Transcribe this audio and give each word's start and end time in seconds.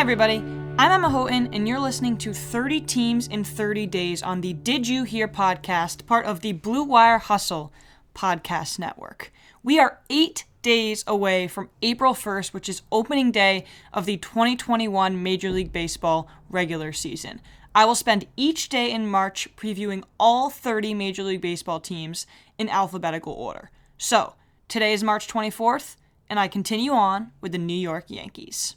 Hi, 0.00 0.02
everybody. 0.02 0.38
I'm 0.78 0.92
Emma 0.92 1.10
Houghton, 1.10 1.52
and 1.52 1.68
you're 1.68 1.78
listening 1.78 2.16
to 2.16 2.32
30 2.32 2.80
Teams 2.80 3.28
in 3.28 3.44
30 3.44 3.86
Days 3.86 4.22
on 4.22 4.40
the 4.40 4.54
Did 4.54 4.88
You 4.88 5.04
Hear 5.04 5.28
podcast, 5.28 6.06
part 6.06 6.24
of 6.24 6.40
the 6.40 6.52
Blue 6.52 6.82
Wire 6.82 7.18
Hustle 7.18 7.70
podcast 8.14 8.78
network. 8.78 9.30
We 9.62 9.78
are 9.78 10.00
eight 10.08 10.46
days 10.62 11.04
away 11.06 11.48
from 11.48 11.68
April 11.82 12.14
1st, 12.14 12.54
which 12.54 12.66
is 12.66 12.80
opening 12.90 13.30
day 13.30 13.66
of 13.92 14.06
the 14.06 14.16
2021 14.16 15.22
Major 15.22 15.50
League 15.50 15.70
Baseball 15.70 16.30
regular 16.48 16.94
season. 16.94 17.42
I 17.74 17.84
will 17.84 17.94
spend 17.94 18.26
each 18.38 18.70
day 18.70 18.90
in 18.90 19.06
March 19.06 19.54
previewing 19.54 20.04
all 20.18 20.48
30 20.48 20.94
Major 20.94 21.24
League 21.24 21.42
Baseball 21.42 21.78
teams 21.78 22.26
in 22.56 22.70
alphabetical 22.70 23.34
order. 23.34 23.70
So, 23.98 24.32
today 24.66 24.94
is 24.94 25.04
March 25.04 25.28
24th, 25.28 25.96
and 26.30 26.40
I 26.40 26.48
continue 26.48 26.92
on 26.92 27.32
with 27.42 27.52
the 27.52 27.58
New 27.58 27.74
York 27.74 28.04
Yankees. 28.08 28.76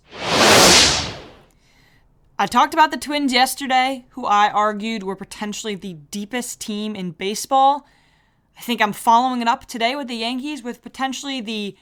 I 2.43 2.45
talked 2.45 2.73
about 2.73 2.91
the 2.91 2.97
Twins 2.97 3.31
yesterday, 3.31 4.05
who 4.09 4.25
I 4.25 4.49
argued 4.49 5.01
were 5.01 5.15
potentially 5.15 5.75
the 5.75 5.93
deepest 5.93 6.59
team 6.59 6.93
in 6.93 7.11
baseball. 7.11 7.87
I 8.57 8.61
think 8.61 8.81
I'm 8.81 8.91
following 8.91 9.41
it 9.41 9.47
up 9.47 9.65
today 9.65 9.95
with 9.95 10.09
the 10.09 10.17
Yankees 10.17 10.61
with 10.61 10.81
potentially 10.81 11.39
the 11.39 11.77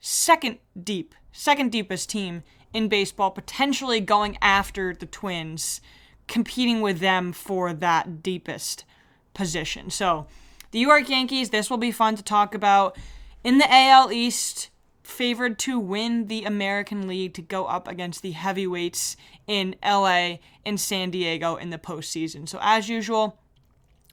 second 0.00 0.60
deep, 0.82 1.14
second 1.30 1.70
deepest 1.70 2.08
team 2.08 2.42
in 2.72 2.88
baseball, 2.88 3.30
potentially 3.30 4.00
going 4.00 4.38
after 4.40 4.94
the 4.94 5.04
Twins, 5.04 5.82
competing 6.26 6.80
with 6.80 7.00
them 7.00 7.30
for 7.34 7.74
that 7.74 8.22
deepest 8.22 8.86
position. 9.34 9.90
So, 9.90 10.26
the 10.70 10.78
New 10.78 10.88
York 10.88 11.10
Yankees, 11.10 11.50
this 11.50 11.68
will 11.68 11.76
be 11.76 11.92
fun 11.92 12.16
to 12.16 12.22
talk 12.22 12.54
about. 12.54 12.96
In 13.44 13.58
the 13.58 13.70
AL 13.70 14.10
East, 14.10 14.70
favored 15.12 15.58
to 15.60 15.78
win 15.78 16.26
the 16.26 16.44
American 16.44 17.06
League 17.06 17.34
to 17.34 17.42
go 17.42 17.66
up 17.66 17.86
against 17.86 18.22
the 18.22 18.32
heavyweights 18.32 19.16
in 19.46 19.76
LA 19.84 20.38
and 20.64 20.80
San 20.80 21.10
Diego 21.10 21.56
in 21.56 21.70
the 21.70 21.78
postseason. 21.78 22.48
So, 22.48 22.58
as 22.60 22.88
usual, 22.88 23.38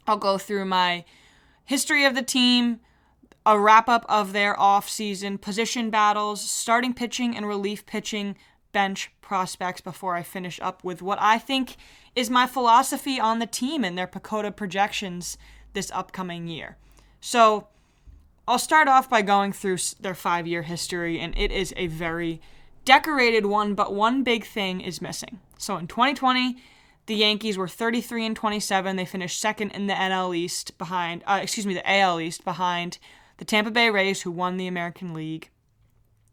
I'll 0.05 0.17
go 0.17 0.37
through 0.37 0.65
my 0.65 1.05
history 1.65 2.05
of 2.05 2.15
the 2.15 2.21
team, 2.21 2.81
a 3.45 3.59
wrap 3.59 3.87
up 3.87 4.05
of 4.09 4.33
their 4.33 4.55
offseason, 4.55 5.39
position 5.39 5.89
battles, 5.89 6.41
starting 6.41 6.93
pitching 6.93 7.35
and 7.35 7.47
relief 7.47 7.85
pitching, 7.85 8.35
bench 8.71 9.11
prospects 9.21 9.81
before 9.81 10.15
I 10.15 10.23
finish 10.23 10.59
up 10.61 10.83
with 10.83 11.01
what 11.01 11.19
I 11.21 11.39
think 11.39 11.77
is 12.15 12.29
my 12.29 12.45
philosophy 12.45 13.19
on 13.19 13.39
the 13.39 13.47
team 13.47 13.83
and 13.83 13.97
their 13.97 14.07
PECOTA 14.07 14.55
projections 14.55 15.37
this 15.73 15.91
upcoming 15.91 16.47
year. 16.47 16.77
So, 17.21 17.67
I'll 18.49 18.57
start 18.57 18.87
off 18.87 19.07
by 19.07 19.21
going 19.21 19.53
through 19.53 19.77
their 19.99 20.15
five 20.15 20.47
year 20.47 20.63
history, 20.63 21.19
and 21.19 21.37
it 21.37 21.51
is 21.51 21.71
a 21.77 21.85
very 21.85 22.41
decorated 22.83 23.45
one, 23.45 23.75
but 23.75 23.93
one 23.93 24.23
big 24.23 24.43
thing 24.43 24.81
is 24.81 25.03
missing. 25.03 25.39
So 25.59 25.77
in 25.77 25.85
2020, 25.85 26.57
the 27.05 27.13
Yankees 27.13 27.59
were 27.59 27.67
33 27.67 28.25
and 28.25 28.35
27. 28.35 28.95
They 28.95 29.05
finished 29.05 29.39
second 29.39 29.69
in 29.73 29.85
the 29.85 29.93
NL 29.93 30.35
East 30.35 30.75
behind, 30.79 31.23
uh, 31.27 31.41
excuse 31.43 31.67
me, 31.67 31.75
the 31.75 31.87
AL 31.87 32.19
East 32.19 32.43
behind 32.43 32.97
the 33.37 33.45
Tampa 33.45 33.69
Bay 33.69 33.91
Rays, 33.91 34.23
who 34.23 34.31
won 34.31 34.57
the 34.57 34.65
American 34.65 35.13
League. 35.13 35.51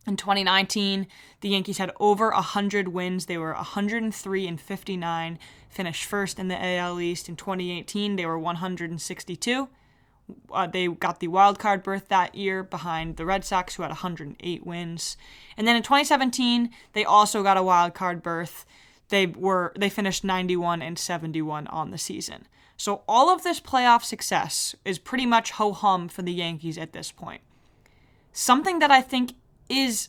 In 0.06 0.17
2019, 0.17 1.06
the 1.42 1.50
Yankees 1.50 1.77
had 1.77 1.92
over 2.00 2.31
100 2.31 2.89
wins. 2.89 3.27
They 3.27 3.37
were 3.37 3.53
103 3.53 4.48
and 4.48 4.59
59, 4.59 5.39
finished 5.69 6.05
first 6.06 6.39
in 6.39 6.48
the 6.48 6.64
AL 6.64 6.98
East. 6.98 7.28
In 7.28 7.37
2018, 7.37 8.17
they 8.17 8.25
were 8.25 8.39
162. 8.39 9.69
Uh, 10.53 10.67
they 10.67 10.89
got 10.89 11.21
the 11.21 11.29
wild 11.29 11.59
card 11.59 11.83
berth 11.83 12.09
that 12.09 12.35
year 12.35 12.63
behind 12.63 13.17
the 13.17 13.27
Red 13.27 13.45
Sox, 13.45 13.75
who 13.75 13.83
had 13.83 13.91
108 13.91 14.67
wins. 14.67 15.17
And 15.57 15.67
then 15.67 15.77
in 15.77 15.83
2017, 15.83 16.71
they 16.93 17.05
also 17.05 17.43
got 17.43 17.56
a 17.56 17.62
wild 17.62 17.95
card 17.95 18.23
berth. 18.23 18.65
They 19.09 19.27
were 19.27 19.73
they 19.78 19.89
finished 19.89 20.25
91 20.25 20.83
and 20.83 20.99
71 20.99 21.67
on 21.69 21.91
the 21.91 21.99
season. 21.99 22.47
So 22.77 23.03
all 23.09 23.31
of 23.31 23.43
this 23.43 23.61
playoff 23.61 24.03
success 24.03 24.75
is 24.84 24.99
pretty 24.99 25.27
much 25.27 25.53
ho 25.53 25.73
hum 25.73 26.09
for 26.09 26.23
the 26.23 26.33
Yankees 26.33 26.77
at 26.77 26.93
this 26.93 27.11
point. 27.11 27.41
Something 28.33 28.81
that 28.81 28.91
I 28.91 29.00
think 29.00 29.34
is 29.69 30.09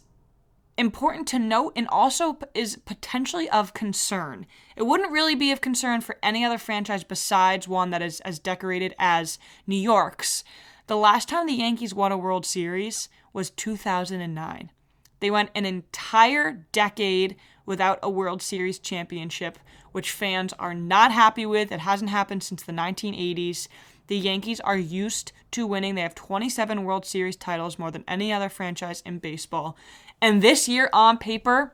important 0.77 1.27
to 1.29 1.39
note 1.39 1.73
and 1.75 1.87
also 1.87 2.37
is 2.53 2.77
potentially 2.85 3.49
of 3.49 3.73
concern. 3.73 4.45
It 4.75 4.83
wouldn't 4.83 5.11
really 5.11 5.35
be 5.35 5.51
of 5.51 5.61
concern 5.61 6.01
for 6.01 6.17
any 6.21 6.45
other 6.45 6.57
franchise 6.57 7.03
besides 7.03 7.67
one 7.67 7.89
that 7.89 8.01
is 8.01 8.19
as 8.21 8.39
decorated 8.39 8.93
as 8.99 9.39
New 9.65 9.75
York's. 9.77 10.43
The 10.87 10.97
last 10.97 11.27
time 11.27 11.47
the 11.47 11.53
Yankees 11.53 11.93
won 11.93 12.11
a 12.11 12.17
World 12.17 12.45
Series 12.45 13.09
was 13.33 13.49
2009. 13.49 14.71
They 15.19 15.31
went 15.31 15.49
an 15.55 15.65
entire 15.65 16.65
decade 16.71 17.35
without 17.65 17.99
a 18.01 18.09
World 18.09 18.41
Series 18.41 18.79
championship, 18.79 19.59
which 19.91 20.11
fans 20.11 20.53
are 20.53 20.73
not 20.73 21.11
happy 21.11 21.45
with. 21.45 21.71
It 21.71 21.81
hasn't 21.81 22.11
happened 22.11 22.43
since 22.43 22.63
the 22.63 22.71
1980s. 22.71 23.67
The 24.07 24.17
Yankees 24.17 24.61
are 24.61 24.77
used 24.77 25.33
to 25.51 25.67
winning. 25.67 25.95
They 25.95 26.01
have 26.01 26.15
27 26.15 26.83
World 26.83 27.05
Series 27.05 27.35
titles, 27.35 27.77
more 27.77 27.91
than 27.91 28.05
any 28.07 28.31
other 28.31 28.47
franchise 28.47 29.01
in 29.05 29.19
baseball. 29.19 29.75
And 30.21 30.41
this 30.41 30.67
year, 30.67 30.89
on 30.93 31.17
paper, 31.17 31.73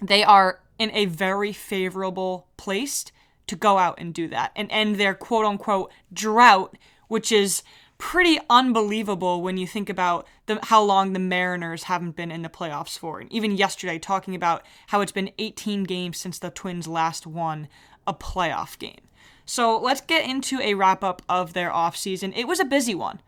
they 0.00 0.22
are 0.22 0.60
in 0.78 0.90
a 0.92 1.06
very 1.06 1.52
favorable 1.52 2.46
place 2.56 3.04
to 3.46 3.56
go 3.56 3.78
out 3.78 3.98
and 3.98 4.14
do 4.14 4.28
that 4.28 4.52
and 4.56 4.70
end 4.70 4.96
their 4.96 5.14
quote 5.14 5.44
unquote 5.44 5.90
drought, 6.12 6.76
which 7.08 7.32
is 7.32 7.62
pretty 7.98 8.38
unbelievable 8.50 9.42
when 9.42 9.56
you 9.56 9.66
think 9.66 9.88
about 9.88 10.26
the, 10.46 10.58
how 10.64 10.82
long 10.82 11.12
the 11.12 11.18
Mariners 11.18 11.84
haven't 11.84 12.16
been 12.16 12.32
in 12.32 12.42
the 12.42 12.48
playoffs 12.48 12.98
for. 12.98 13.20
And 13.20 13.32
even 13.32 13.52
yesterday, 13.52 13.98
talking 13.98 14.34
about 14.34 14.64
how 14.88 15.00
it's 15.00 15.12
been 15.12 15.30
18 15.38 15.84
games 15.84 16.18
since 16.18 16.38
the 16.38 16.50
Twins 16.50 16.88
last 16.88 17.26
won 17.26 17.68
a 18.06 18.12
playoff 18.12 18.76
game. 18.78 19.02
So 19.44 19.78
let's 19.78 20.00
get 20.00 20.28
into 20.28 20.60
a 20.60 20.74
wrap 20.74 21.04
up 21.04 21.22
of 21.28 21.52
their 21.52 21.70
offseason. 21.70 22.36
It 22.36 22.48
was 22.48 22.58
a 22.58 22.64
busy 22.64 22.94
one 22.94 23.20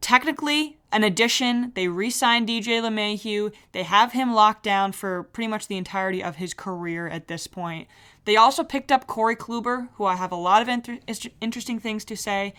technically 0.00 0.76
an 0.92 1.04
addition. 1.04 1.72
They 1.74 1.88
re 1.88 2.10
signed 2.10 2.48
DJ 2.48 2.80
LeMahieu. 2.80 3.52
They 3.72 3.82
have 3.82 4.12
him 4.12 4.32
locked 4.34 4.62
down 4.62 4.92
for 4.92 5.24
pretty 5.24 5.48
much 5.48 5.68
the 5.68 5.76
entirety 5.76 6.22
of 6.22 6.36
his 6.36 6.54
career 6.54 7.08
at 7.08 7.28
this 7.28 7.46
point. 7.46 7.88
They 8.24 8.36
also 8.36 8.64
picked 8.64 8.90
up 8.90 9.06
Corey 9.06 9.36
Kluber, 9.36 9.88
who 9.94 10.04
I 10.04 10.16
have 10.16 10.32
a 10.32 10.36
lot 10.36 10.62
of 10.62 10.68
inter- 10.68 10.98
interesting 11.40 11.78
things 11.78 12.04
to 12.06 12.16
say 12.16 12.54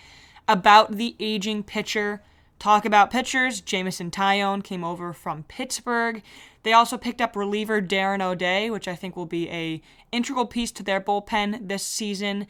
about 0.48 0.94
the 0.94 1.16
aging 1.20 1.64
pitcher. 1.64 2.22
Talk 2.60 2.86
about 2.86 3.12
pitchers. 3.12 3.62
Jameson 3.62 4.10
Taillon 4.10 4.64
came 4.64 4.84
over 4.84 5.14
from 5.14 5.44
Pittsburgh. 5.44 6.24
They 6.64 6.74
also 6.74 6.98
picked 6.98 7.22
up 7.22 7.36
reliever 7.36 7.82
Darren 7.82 8.22
O'Day, 8.22 8.70
which 8.70 8.88
I 8.88 8.96
think 8.96 9.16
will 9.16 9.28
be 9.28 9.50
a 9.50 9.82
integral 10.12 10.46
piece 10.46 10.72
to 10.74 10.84
their 10.84 11.00
bullpen 11.00 11.68
this 11.68 11.84
season. 11.84 12.48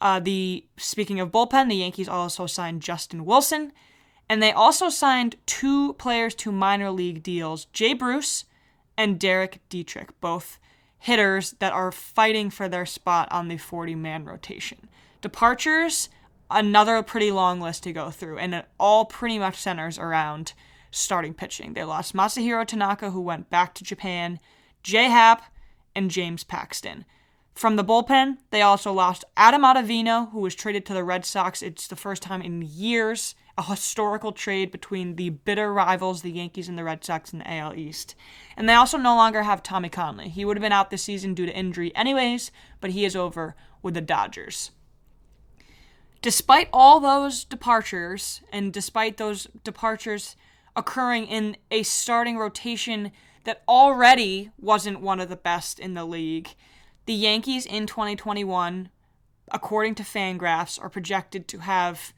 Uh, 0.00 0.20
the 0.20 0.64
speaking 0.76 1.20
of 1.20 1.30
bullpen, 1.30 1.68
the 1.68 1.76
Yankees 1.76 2.08
also 2.08 2.46
signed 2.46 2.82
Justin 2.82 3.24
Wilson. 3.24 3.72
And 4.28 4.42
they 4.42 4.52
also 4.52 4.88
signed 4.88 5.36
two 5.46 5.94
players 5.94 6.34
to 6.36 6.50
minor 6.50 6.90
league 6.90 7.22
deals 7.22 7.66
Jay 7.66 7.94
Bruce 7.94 8.44
and 8.96 9.20
Derek 9.20 9.60
Dietrich, 9.68 10.18
both 10.20 10.58
hitters 10.98 11.52
that 11.60 11.72
are 11.72 11.92
fighting 11.92 12.50
for 12.50 12.68
their 12.68 12.86
spot 12.86 13.28
on 13.30 13.48
the 13.48 13.56
40 13.56 13.94
man 13.94 14.24
rotation. 14.24 14.88
Departures, 15.20 16.08
another 16.50 17.02
pretty 17.02 17.30
long 17.30 17.60
list 17.60 17.84
to 17.84 17.92
go 17.92 18.10
through, 18.10 18.38
and 18.38 18.54
it 18.54 18.66
all 18.78 19.04
pretty 19.04 19.38
much 19.38 19.56
centers 19.56 19.98
around 19.98 20.52
starting 20.90 21.34
pitching. 21.34 21.74
They 21.74 21.84
lost 21.84 22.14
Masahiro 22.14 22.66
Tanaka, 22.66 23.10
who 23.10 23.20
went 23.20 23.50
back 23.50 23.74
to 23.74 23.84
Japan, 23.84 24.40
J 24.82 25.04
Happ, 25.04 25.42
and 25.94 26.10
James 26.10 26.44
Paxton. 26.44 27.04
From 27.54 27.76
the 27.76 27.84
bullpen, 27.84 28.38
they 28.50 28.60
also 28.60 28.92
lost 28.92 29.24
Adam 29.36 29.62
Ottavino, 29.62 30.30
who 30.30 30.40
was 30.40 30.54
traded 30.54 30.84
to 30.86 30.94
the 30.94 31.04
Red 31.04 31.24
Sox. 31.24 31.62
It's 31.62 31.86
the 31.86 31.96
first 31.96 32.22
time 32.22 32.42
in 32.42 32.62
years 32.62 33.34
a 33.58 33.62
historical 33.62 34.32
trade 34.32 34.70
between 34.70 35.16
the 35.16 35.30
bitter 35.30 35.72
rivals, 35.72 36.22
the 36.22 36.30
Yankees 36.30 36.68
and 36.68 36.76
the 36.76 36.84
Red 36.84 37.04
Sox 37.04 37.32
in 37.32 37.38
the 37.38 37.50
AL 37.50 37.74
East. 37.74 38.14
And 38.56 38.68
they 38.68 38.74
also 38.74 38.98
no 38.98 39.16
longer 39.16 39.44
have 39.44 39.62
Tommy 39.62 39.88
Kahnle. 39.88 40.24
He 40.24 40.44
would 40.44 40.56
have 40.56 40.62
been 40.62 40.72
out 40.72 40.90
this 40.90 41.02
season 41.02 41.34
due 41.34 41.46
to 41.46 41.56
injury 41.56 41.94
anyways, 41.96 42.50
but 42.80 42.90
he 42.90 43.04
is 43.04 43.16
over 43.16 43.56
with 43.82 43.94
the 43.94 44.00
Dodgers. 44.00 44.72
Despite 46.20 46.68
all 46.72 47.00
those 47.00 47.44
departures, 47.44 48.42
and 48.52 48.72
despite 48.72 49.16
those 49.16 49.46
departures 49.64 50.36
occurring 50.74 51.26
in 51.26 51.56
a 51.70 51.82
starting 51.82 52.36
rotation 52.36 53.12
that 53.44 53.62
already 53.68 54.50
wasn't 54.58 55.00
one 55.00 55.20
of 55.20 55.28
the 55.28 55.36
best 55.36 55.78
in 55.78 55.94
the 55.94 56.04
league, 56.04 56.50
the 57.06 57.14
Yankees 57.14 57.64
in 57.64 57.86
2021, 57.86 58.90
according 59.52 59.94
to 59.94 60.02
Fangraphs, 60.02 60.82
are 60.82 60.90
projected 60.90 61.46
to 61.48 61.58
have 61.60 62.12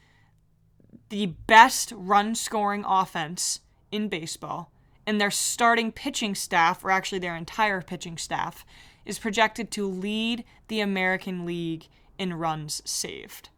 the 1.08 1.26
best 1.46 1.92
run 1.96 2.34
scoring 2.34 2.84
offense 2.86 3.60
in 3.90 4.08
baseball, 4.08 4.70
and 5.06 5.20
their 5.20 5.30
starting 5.30 5.90
pitching 5.90 6.34
staff, 6.34 6.84
or 6.84 6.90
actually 6.90 7.18
their 7.18 7.36
entire 7.36 7.80
pitching 7.80 8.18
staff, 8.18 8.64
is 9.06 9.18
projected 9.18 9.70
to 9.70 9.86
lead 9.86 10.44
the 10.68 10.80
American 10.80 11.46
League 11.46 11.88
in 12.18 12.34
runs 12.34 12.82
saved. 12.84 13.48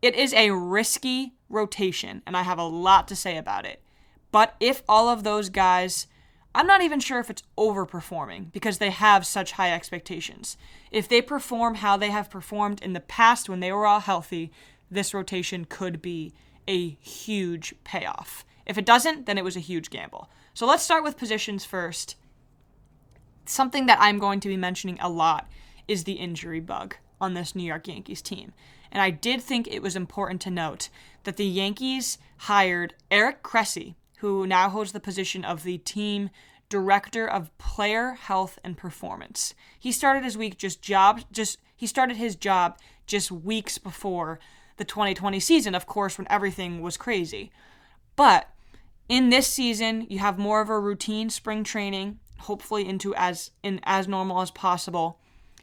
It 0.00 0.14
is 0.14 0.32
a 0.32 0.50
risky 0.52 1.34
rotation, 1.48 2.22
and 2.26 2.36
I 2.36 2.42
have 2.42 2.58
a 2.58 2.62
lot 2.62 3.08
to 3.08 3.16
say 3.16 3.36
about 3.36 3.66
it. 3.66 3.82
But 4.30 4.54
if 4.60 4.82
all 4.88 5.08
of 5.08 5.24
those 5.24 5.50
guys 5.50 6.06
I'm 6.54 6.66
not 6.66 6.82
even 6.82 6.98
sure 6.98 7.20
if 7.20 7.30
it's 7.30 7.42
overperforming 7.56 8.52
because 8.52 8.78
they 8.78 8.90
have 8.90 9.26
such 9.26 9.52
high 9.52 9.72
expectations. 9.72 10.56
If 10.90 11.08
they 11.08 11.22
perform 11.22 11.76
how 11.76 11.96
they 11.96 12.10
have 12.10 12.30
performed 12.30 12.82
in 12.82 12.94
the 12.94 13.00
past 13.00 13.48
when 13.48 13.60
they 13.60 13.70
were 13.70 13.86
all 13.86 14.00
healthy, 14.00 14.50
this 14.90 15.14
rotation 15.14 15.64
could 15.64 16.00
be 16.02 16.32
a 16.66 16.90
huge 17.00 17.74
payoff. 17.84 18.44
If 18.66 18.76
it 18.76 18.84
doesn't, 18.84 19.26
then 19.26 19.38
it 19.38 19.44
was 19.44 19.56
a 19.56 19.60
huge 19.60 19.90
gamble. 19.90 20.28
So 20.54 20.66
let's 20.66 20.82
start 20.82 21.02
with 21.02 21.16
positions 21.16 21.64
first. 21.64 22.16
Something 23.46 23.86
that 23.86 23.98
I'm 24.00 24.18
going 24.18 24.40
to 24.40 24.48
be 24.48 24.56
mentioning 24.56 24.98
a 25.00 25.08
lot 25.08 25.48
is 25.86 26.04
the 26.04 26.12
injury 26.12 26.60
bug 26.60 26.96
on 27.20 27.34
this 27.34 27.56
New 27.56 27.64
York 27.64 27.88
Yankees 27.88 28.20
team. 28.20 28.52
And 28.92 29.02
I 29.02 29.10
did 29.10 29.42
think 29.42 29.66
it 29.66 29.82
was 29.82 29.96
important 29.96 30.40
to 30.42 30.50
note 30.50 30.88
that 31.24 31.36
the 31.36 31.46
Yankees 31.46 32.18
hired 32.38 32.94
Eric 33.10 33.42
Cressey, 33.42 33.94
who 34.18 34.46
now 34.46 34.68
holds 34.68 34.92
the 34.92 35.00
position 35.00 35.44
of 35.44 35.62
the 35.62 35.78
team 35.78 36.30
director 36.68 37.26
of 37.26 37.56
player 37.58 38.12
health 38.12 38.58
and 38.62 38.76
performance. 38.76 39.54
He 39.78 39.92
started 39.92 40.24
his 40.24 40.36
week 40.36 40.58
just 40.58 40.82
job 40.82 41.22
just 41.32 41.58
he 41.74 41.86
started 41.86 42.16
his 42.16 42.36
job 42.36 42.78
just 43.06 43.30
weeks 43.30 43.78
before 43.78 44.38
the 44.78 44.84
2020 44.84 45.38
season, 45.40 45.74
of 45.74 45.86
course, 45.86 46.16
when 46.16 46.26
everything 46.30 46.80
was 46.80 46.96
crazy. 46.96 47.50
But 48.16 48.48
in 49.08 49.30
this 49.30 49.46
season, 49.46 50.06
you 50.08 50.18
have 50.18 50.38
more 50.38 50.60
of 50.60 50.68
a 50.68 50.78
routine 50.78 51.30
spring 51.30 51.64
training, 51.64 52.18
hopefully 52.40 52.88
into 52.88 53.14
as 53.14 53.50
in 53.62 53.80
as 53.84 54.08
normal 54.08 54.40
as 54.40 54.50
possible 54.50 55.18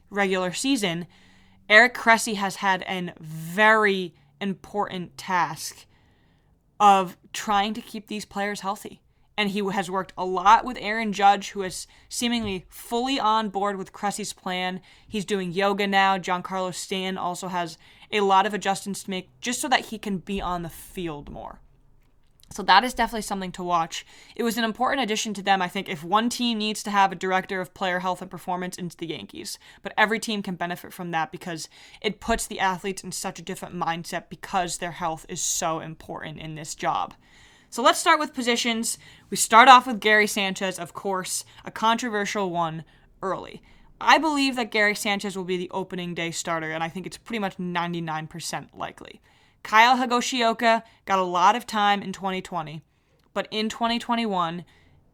regular 0.09 0.53
season. 0.53 1.07
Eric 1.69 1.93
Cressey 1.93 2.35
has 2.35 2.57
had 2.57 2.83
a 2.83 3.13
very 3.19 4.13
important 4.39 5.17
task 5.17 5.85
of 6.79 7.17
trying 7.33 7.73
to 7.73 7.81
keep 7.81 8.07
these 8.07 8.25
players 8.25 8.61
healthy. 8.61 9.01
And 9.37 9.49
he 9.49 9.59
has 9.71 9.91
worked 9.91 10.13
a 10.17 10.25
lot 10.25 10.63
with 10.63 10.77
Aaron 10.79 11.11
Judge, 11.11 11.51
who 11.51 11.63
is 11.63 11.87
seemingly 12.07 12.65
fully 12.69 13.19
on 13.19 13.49
board 13.49 13.77
with 13.77 13.91
Cressey's 13.91 14.33
plan. 14.33 14.81
He's 15.07 15.25
doing 15.25 15.51
yoga 15.51 15.87
now. 15.87 16.17
Giancarlo 16.17 16.73
Stan 16.73 17.17
also 17.17 17.49
has 17.49 17.77
a 18.11 18.21
lot 18.21 18.45
of 18.45 18.53
adjustments 18.53 19.03
to 19.03 19.09
make 19.09 19.29
just 19.41 19.59
so 19.59 19.67
that 19.67 19.87
he 19.87 19.97
can 19.97 20.19
be 20.19 20.41
on 20.41 20.63
the 20.63 20.69
field 20.69 21.29
more. 21.29 21.59
So 22.51 22.63
that 22.63 22.83
is 22.83 22.93
definitely 22.93 23.23
something 23.23 23.51
to 23.53 23.63
watch. 23.63 24.05
It 24.35 24.43
was 24.43 24.57
an 24.57 24.63
important 24.63 25.03
addition 25.03 25.33
to 25.33 25.43
them, 25.43 25.61
I 25.61 25.67
think, 25.67 25.89
if 25.89 26.03
one 26.03 26.29
team 26.29 26.59
needs 26.59 26.83
to 26.83 26.91
have 26.91 27.11
a 27.11 27.15
director 27.15 27.59
of 27.59 27.73
player 27.73 27.99
health 27.99 28.21
and 28.21 28.29
performance, 28.29 28.77
into 28.77 28.95
the 28.95 29.07
Yankees. 29.07 29.57
But 29.81 29.93
every 29.97 30.19
team 30.19 30.43
can 30.43 30.55
benefit 30.55 30.93
from 30.93 31.11
that 31.11 31.31
because 31.31 31.67
it 32.01 32.19
puts 32.19 32.45
the 32.45 32.59
athletes 32.59 33.03
in 33.03 33.11
such 33.11 33.39
a 33.39 33.43
different 33.43 33.75
mindset 33.75 34.29
because 34.29 34.77
their 34.77 34.91
health 34.91 35.25
is 35.27 35.41
so 35.41 35.79
important 35.79 36.39
in 36.39 36.55
this 36.55 36.75
job. 36.75 37.15
So 37.75 37.83
let's 37.83 37.99
start 37.99 38.21
with 38.21 38.33
positions. 38.33 38.97
We 39.29 39.35
start 39.35 39.67
off 39.67 39.85
with 39.85 39.99
Gary 39.99 40.27
Sanchez, 40.27 40.79
of 40.79 40.93
course, 40.93 41.43
a 41.65 41.71
controversial 41.71 42.49
one 42.49 42.85
early. 43.21 43.61
I 43.99 44.17
believe 44.17 44.55
that 44.55 44.71
Gary 44.71 44.95
Sanchez 44.95 45.35
will 45.35 45.43
be 45.43 45.57
the 45.57 45.69
opening 45.71 46.13
day 46.13 46.31
starter, 46.31 46.71
and 46.71 46.81
I 46.81 46.87
think 46.87 47.05
it's 47.05 47.17
pretty 47.17 47.39
much 47.39 47.57
99% 47.57 48.69
likely. 48.73 49.19
Kyle 49.61 49.97
Higashioka 49.97 50.83
got 51.05 51.19
a 51.19 51.23
lot 51.23 51.57
of 51.57 51.67
time 51.67 52.01
in 52.01 52.13
2020, 52.13 52.81
but 53.33 53.45
in 53.51 53.67
2021, 53.67 54.63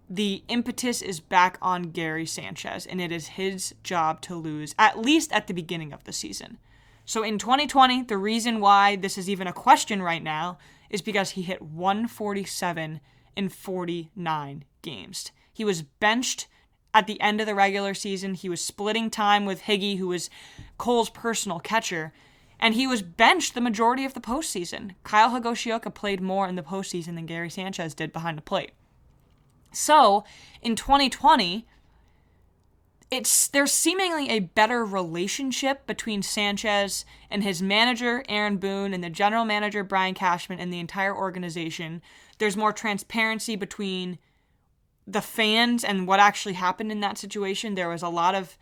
the 0.08 0.44
impetus 0.48 1.02
is 1.02 1.20
back 1.20 1.58
on 1.64 1.90
Gary 1.90 2.28
Sanchez, 2.28 2.86
and 2.86 3.02
it 3.02 3.12
is 3.12 3.30
his 3.30 3.74
job 3.82 4.22
to 4.22 4.36
lose, 4.36 4.76
at 4.78 5.00
least 5.00 5.32
at 5.32 5.48
the 5.48 5.56
beginning 5.56 5.92
of 5.92 6.04
the 6.04 6.14
season. 6.14 6.60
So 7.06 7.24
in 7.24 7.40
2020, 7.40 8.04
the 8.04 8.20
reason 8.20 8.60
why 8.60 8.98
this 8.98 9.18
is 9.18 9.32
even 9.32 9.48
a 9.48 9.52
question 9.52 10.04
right 10.04 10.22
now 10.22 10.60
is 10.92 11.02
because 11.02 11.32
he 11.32 11.42
hit 11.42 11.62
147 11.64 13.00
in 13.36 13.50
49 13.50 14.66
games. 14.84 15.32
He 15.52 15.66
was 15.66 15.82
benched 15.82 16.48
at 16.94 17.08
the 17.08 17.20
end 17.20 17.42
of 17.42 17.48
the 17.48 17.56
regular 17.56 17.96
season. 17.96 18.36
He 18.36 18.50
was 18.50 18.64
splitting 18.64 19.10
time 19.10 19.46
with 19.46 19.64
Higgy, 19.64 19.98
who 19.98 20.10
was 20.10 20.30
Cole's 20.78 21.10
personal 21.10 21.60
catcher 21.60 22.14
and 22.62 22.76
he 22.76 22.86
was 22.86 23.02
benched 23.02 23.56
the 23.56 23.62
majority 23.62 24.06
of 24.06 24.14
the 24.14 24.22
postseason. 24.22 24.94
Kyle 25.04 25.32
Higashioka 25.32 25.94
played 25.94 26.22
more 26.22 26.48
in 26.48 26.56
the 26.56 26.62
postseason 26.62 27.16
than 27.16 27.26
Gary 27.26 27.50
Sanchez 27.50 27.96
did 27.96 28.14
behind 28.14 28.38
the 28.38 28.44
plate. 28.44 28.72
So, 29.74 30.24
in 30.62 30.76
2020, 30.76 31.66
it's 33.12 33.50
there's 33.50 33.74
seemingly 33.74 34.30
a 34.30 34.40
better 34.40 34.86
relationship 34.86 35.86
between 35.86 36.22
Sanchez 36.22 37.04
and 37.30 37.44
his 37.44 37.62
manager 37.62 38.24
Aaron 38.30 38.56
Boone 38.56 38.94
and 38.94 39.04
the 39.04 39.10
general 39.10 39.44
manager 39.44 39.84
Brian 39.84 40.14
Cashman 40.14 40.60
and 40.60 40.72
the 40.72 40.80
entire 40.80 41.16
organization. 41.16 42.02
There's 42.38 42.56
more 42.56 42.72
transparency 42.72 43.58
between 43.58 44.18
the 45.06 45.22
fans 45.22 45.84
and 45.84 46.08
what 46.08 46.22
actually 46.22 46.54
happened 46.54 46.92
in 46.92 47.02
that 47.02 47.18
situation. 47.18 47.76
There 47.76 47.90
was 47.90 48.02
a 48.02 48.10
lot 48.10 48.34
of 48.34 48.58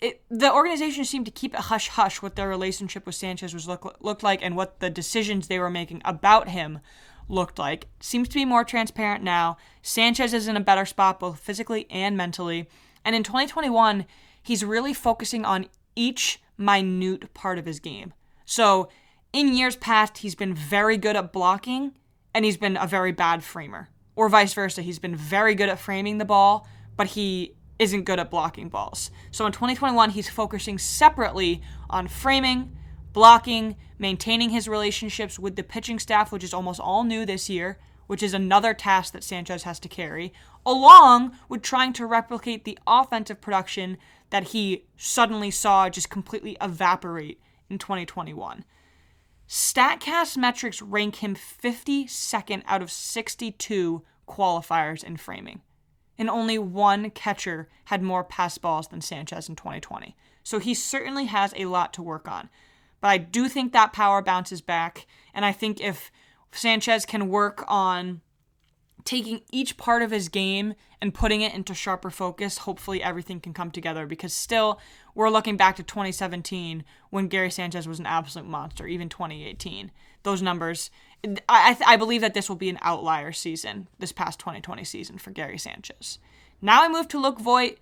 it, 0.00 0.22
the 0.28 0.52
organization 0.52 1.04
seemed 1.04 1.26
to 1.26 1.32
keep 1.32 1.54
it 1.54 1.60
hush 1.60 1.86
hush 1.86 2.20
what 2.20 2.34
their 2.34 2.48
relationship 2.48 3.06
with 3.06 3.14
Sanchez 3.14 3.54
was 3.54 3.68
look, 3.68 3.96
looked 4.00 4.24
like 4.24 4.42
and 4.42 4.56
what 4.56 4.80
the 4.80 4.90
decisions 4.90 5.46
they 5.46 5.60
were 5.60 5.70
making 5.70 6.02
about 6.04 6.48
him 6.48 6.80
looked 7.28 7.60
like. 7.60 7.86
Seems 8.00 8.28
to 8.30 8.34
be 8.34 8.44
more 8.44 8.64
transparent 8.64 9.22
now. 9.22 9.56
Sanchez 9.80 10.34
is 10.34 10.48
in 10.48 10.56
a 10.56 10.60
better 10.60 10.84
spot 10.84 11.20
both 11.20 11.38
physically 11.38 11.86
and 11.88 12.16
mentally. 12.16 12.68
And 13.04 13.16
in 13.16 13.22
2021, 13.22 14.06
he's 14.42 14.64
really 14.64 14.94
focusing 14.94 15.44
on 15.44 15.66
each 15.96 16.40
minute 16.56 17.34
part 17.34 17.58
of 17.58 17.66
his 17.66 17.80
game. 17.80 18.14
So, 18.44 18.88
in 19.32 19.54
years 19.54 19.76
past, 19.76 20.18
he's 20.18 20.34
been 20.34 20.54
very 20.54 20.98
good 20.98 21.16
at 21.16 21.32
blocking 21.32 21.92
and 22.34 22.44
he's 22.44 22.56
been 22.56 22.76
a 22.76 22.86
very 22.86 23.12
bad 23.12 23.42
framer. 23.42 23.88
Or 24.14 24.28
vice 24.28 24.52
versa, 24.52 24.82
he's 24.82 24.98
been 24.98 25.16
very 25.16 25.54
good 25.54 25.70
at 25.70 25.78
framing 25.78 26.18
the 26.18 26.24
ball, 26.24 26.68
but 26.96 27.08
he 27.08 27.54
isn't 27.78 28.04
good 28.04 28.20
at 28.20 28.30
blocking 28.30 28.68
balls. 28.68 29.10
So 29.30 29.46
in 29.46 29.52
2021, 29.52 30.10
he's 30.10 30.28
focusing 30.28 30.78
separately 30.78 31.62
on 31.88 32.08
framing, 32.08 32.76
blocking, 33.12 33.76
maintaining 33.98 34.50
his 34.50 34.68
relationships 34.68 35.38
with 35.38 35.56
the 35.56 35.62
pitching 35.62 35.98
staff, 35.98 36.30
which 36.30 36.44
is 36.44 36.52
almost 36.52 36.80
all 36.80 37.04
new 37.04 37.24
this 37.24 37.48
year, 37.48 37.78
which 38.06 38.22
is 38.22 38.34
another 38.34 38.74
task 38.74 39.12
that 39.12 39.24
Sanchez 39.24 39.62
has 39.62 39.78
to 39.80 39.88
carry, 39.88 40.32
along 40.64 41.36
with 41.48 41.62
trying 41.62 41.92
to 41.94 42.06
replicate 42.06 42.64
the 42.64 42.78
offensive 42.86 43.40
production 43.40 43.98
that 44.30 44.48
he 44.48 44.84
suddenly 44.96 45.50
saw 45.50 45.88
just 45.88 46.10
completely 46.10 46.56
evaporate 46.60 47.40
in 47.68 47.78
2021. 47.78 48.64
StatCast 49.48 50.36
metrics 50.36 50.80
rank 50.80 51.16
him 51.16 51.34
52nd 51.34 52.62
out 52.66 52.82
of 52.82 52.90
62 52.90 54.02
qualifiers 54.26 55.04
in 55.04 55.16
framing 55.16 55.60
and 56.18 56.30
only 56.30 56.58
one 56.58 57.10
catcher 57.10 57.68
had 57.86 58.02
more 58.02 58.24
pass 58.24 58.58
balls 58.58 58.88
than 58.88 59.00
Sanchez 59.00 59.48
in 59.48 59.56
2020. 59.56 60.16
So 60.42 60.58
he 60.58 60.74
certainly 60.74 61.26
has 61.26 61.52
a 61.56 61.66
lot 61.66 61.92
to 61.94 62.02
work 62.02 62.28
on. 62.28 62.48
But 63.00 63.08
I 63.08 63.18
do 63.18 63.48
think 63.48 63.72
that 63.72 63.92
power 63.92 64.22
bounces 64.22 64.60
back, 64.60 65.06
and 65.34 65.44
I 65.44 65.52
think 65.52 65.80
if 65.80 66.12
Sanchez 66.52 67.04
can 67.04 67.28
work 67.28 67.64
on 67.68 68.20
taking 69.04 69.42
each 69.50 69.76
part 69.76 70.02
of 70.02 70.10
his 70.10 70.28
game 70.28 70.74
and 71.00 71.12
putting 71.12 71.40
it 71.40 71.54
into 71.54 71.74
sharper 71.74 72.10
focus, 72.10 72.58
hopefully 72.58 73.02
everything 73.02 73.40
can 73.40 73.52
come 73.52 73.70
together 73.70 74.06
because 74.06 74.32
still 74.32 74.78
we're 75.14 75.30
looking 75.30 75.56
back 75.56 75.76
to 75.76 75.82
2017 75.82 76.84
when 77.10 77.28
Gary 77.28 77.50
Sanchez 77.50 77.88
was 77.88 77.98
an 77.98 78.06
absolute 78.06 78.46
monster, 78.48 78.86
even 78.86 79.08
2018. 79.08 79.90
Those 80.22 80.42
numbers, 80.42 80.90
I, 81.48 81.76
I 81.84 81.96
believe 81.96 82.20
that 82.20 82.34
this 82.34 82.48
will 82.48 82.56
be 82.56 82.68
an 82.68 82.78
outlier 82.80 83.32
season, 83.32 83.88
this 83.98 84.12
past 84.12 84.38
2020 84.38 84.84
season 84.84 85.18
for 85.18 85.30
Gary 85.30 85.58
Sanchez. 85.58 86.18
Now 86.60 86.84
I 86.84 86.88
move 86.88 87.08
to 87.08 87.20
Luke 87.20 87.40
Voit. 87.40 87.78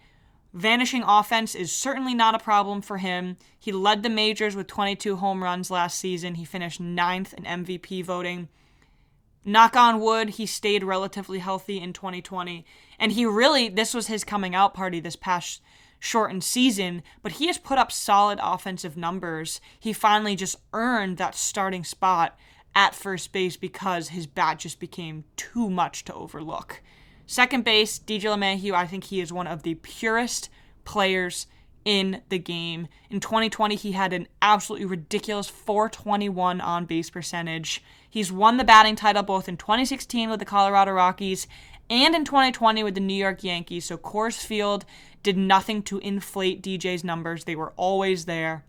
Vanishing 0.52 1.04
offense 1.06 1.54
is 1.54 1.70
certainly 1.70 2.14
not 2.14 2.34
a 2.34 2.38
problem 2.38 2.80
for 2.82 2.96
him. 2.96 3.36
He 3.58 3.70
led 3.70 4.02
the 4.02 4.08
majors 4.08 4.56
with 4.56 4.66
22 4.66 5.16
home 5.16 5.44
runs 5.44 5.70
last 5.70 5.98
season. 5.98 6.34
He 6.34 6.44
finished 6.44 6.80
ninth 6.80 7.34
in 7.34 7.44
MVP 7.44 8.04
voting. 8.04 8.48
Knock 9.44 9.74
on 9.74 10.00
wood, 10.00 10.30
he 10.30 10.46
stayed 10.46 10.84
relatively 10.84 11.38
healthy 11.38 11.80
in 11.80 11.92
2020. 11.92 12.64
And 12.98 13.12
he 13.12 13.24
really, 13.24 13.68
this 13.68 13.94
was 13.94 14.06
his 14.06 14.24
coming 14.24 14.54
out 14.54 14.74
party 14.74 15.00
this 15.00 15.16
past 15.16 15.62
shortened 15.98 16.44
season, 16.44 17.02
but 17.22 17.32
he 17.32 17.46
has 17.46 17.58
put 17.58 17.78
up 17.78 17.92
solid 17.92 18.38
offensive 18.42 18.96
numbers. 18.96 19.60
He 19.78 19.92
finally 19.92 20.36
just 20.36 20.56
earned 20.72 21.18
that 21.18 21.34
starting 21.34 21.84
spot 21.84 22.38
at 22.74 22.94
first 22.94 23.32
base 23.32 23.56
because 23.56 24.08
his 24.08 24.26
bat 24.26 24.58
just 24.58 24.80
became 24.80 25.24
too 25.36 25.70
much 25.70 26.04
to 26.04 26.14
overlook. 26.14 26.82
Second 27.26 27.64
base, 27.64 27.98
DJ 27.98 28.22
LeMahieu, 28.22 28.72
I 28.72 28.86
think 28.86 29.04
he 29.04 29.20
is 29.20 29.32
one 29.32 29.46
of 29.46 29.62
the 29.62 29.74
purest 29.74 30.48
players 30.84 31.46
in 31.84 32.22
the 32.28 32.38
game. 32.38 32.88
In 33.08 33.20
2020, 33.20 33.74
he 33.74 33.92
had 33.92 34.12
an 34.12 34.28
absolutely 34.42 34.86
ridiculous 34.86 35.48
421 35.48 36.60
on 36.60 36.84
base 36.84 37.10
percentage. 37.10 37.82
He's 38.08 38.32
won 38.32 38.56
the 38.56 38.64
batting 38.64 38.96
title 38.96 39.22
both 39.22 39.48
in 39.48 39.56
2016 39.56 40.30
with 40.30 40.38
the 40.38 40.44
Colorado 40.44 40.92
Rockies 40.92 41.46
and 41.88 42.14
in 42.14 42.24
2020 42.24 42.84
with 42.84 42.94
the 42.94 43.00
New 43.00 43.14
York 43.14 43.42
Yankees. 43.42 43.86
So 43.86 43.98
Coors 43.98 44.38
Field 44.38 44.84
did 45.22 45.36
nothing 45.36 45.82
to 45.84 45.98
inflate 45.98 46.62
DJ's 46.62 47.04
numbers, 47.04 47.44
they 47.44 47.56
were 47.56 47.72
always 47.76 48.24
there. 48.24 48.64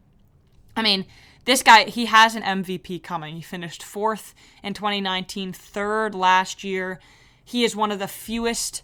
I 0.76 0.82
mean, 0.82 1.06
this 1.46 1.64
guy, 1.64 1.86
he 1.86 2.06
has 2.06 2.36
an 2.36 2.44
MVP 2.44 3.02
coming. 3.04 3.36
He 3.36 3.42
finished 3.42 3.84
fourth 3.84 4.34
in 4.64 4.74
2019, 4.74 5.54
third 5.54 6.14
last 6.14 6.64
year. 6.64 7.00
He 7.44 7.64
is 7.64 7.76
one 7.76 7.92
of 7.92 8.00
the 8.00 8.08
fewest 8.08 8.84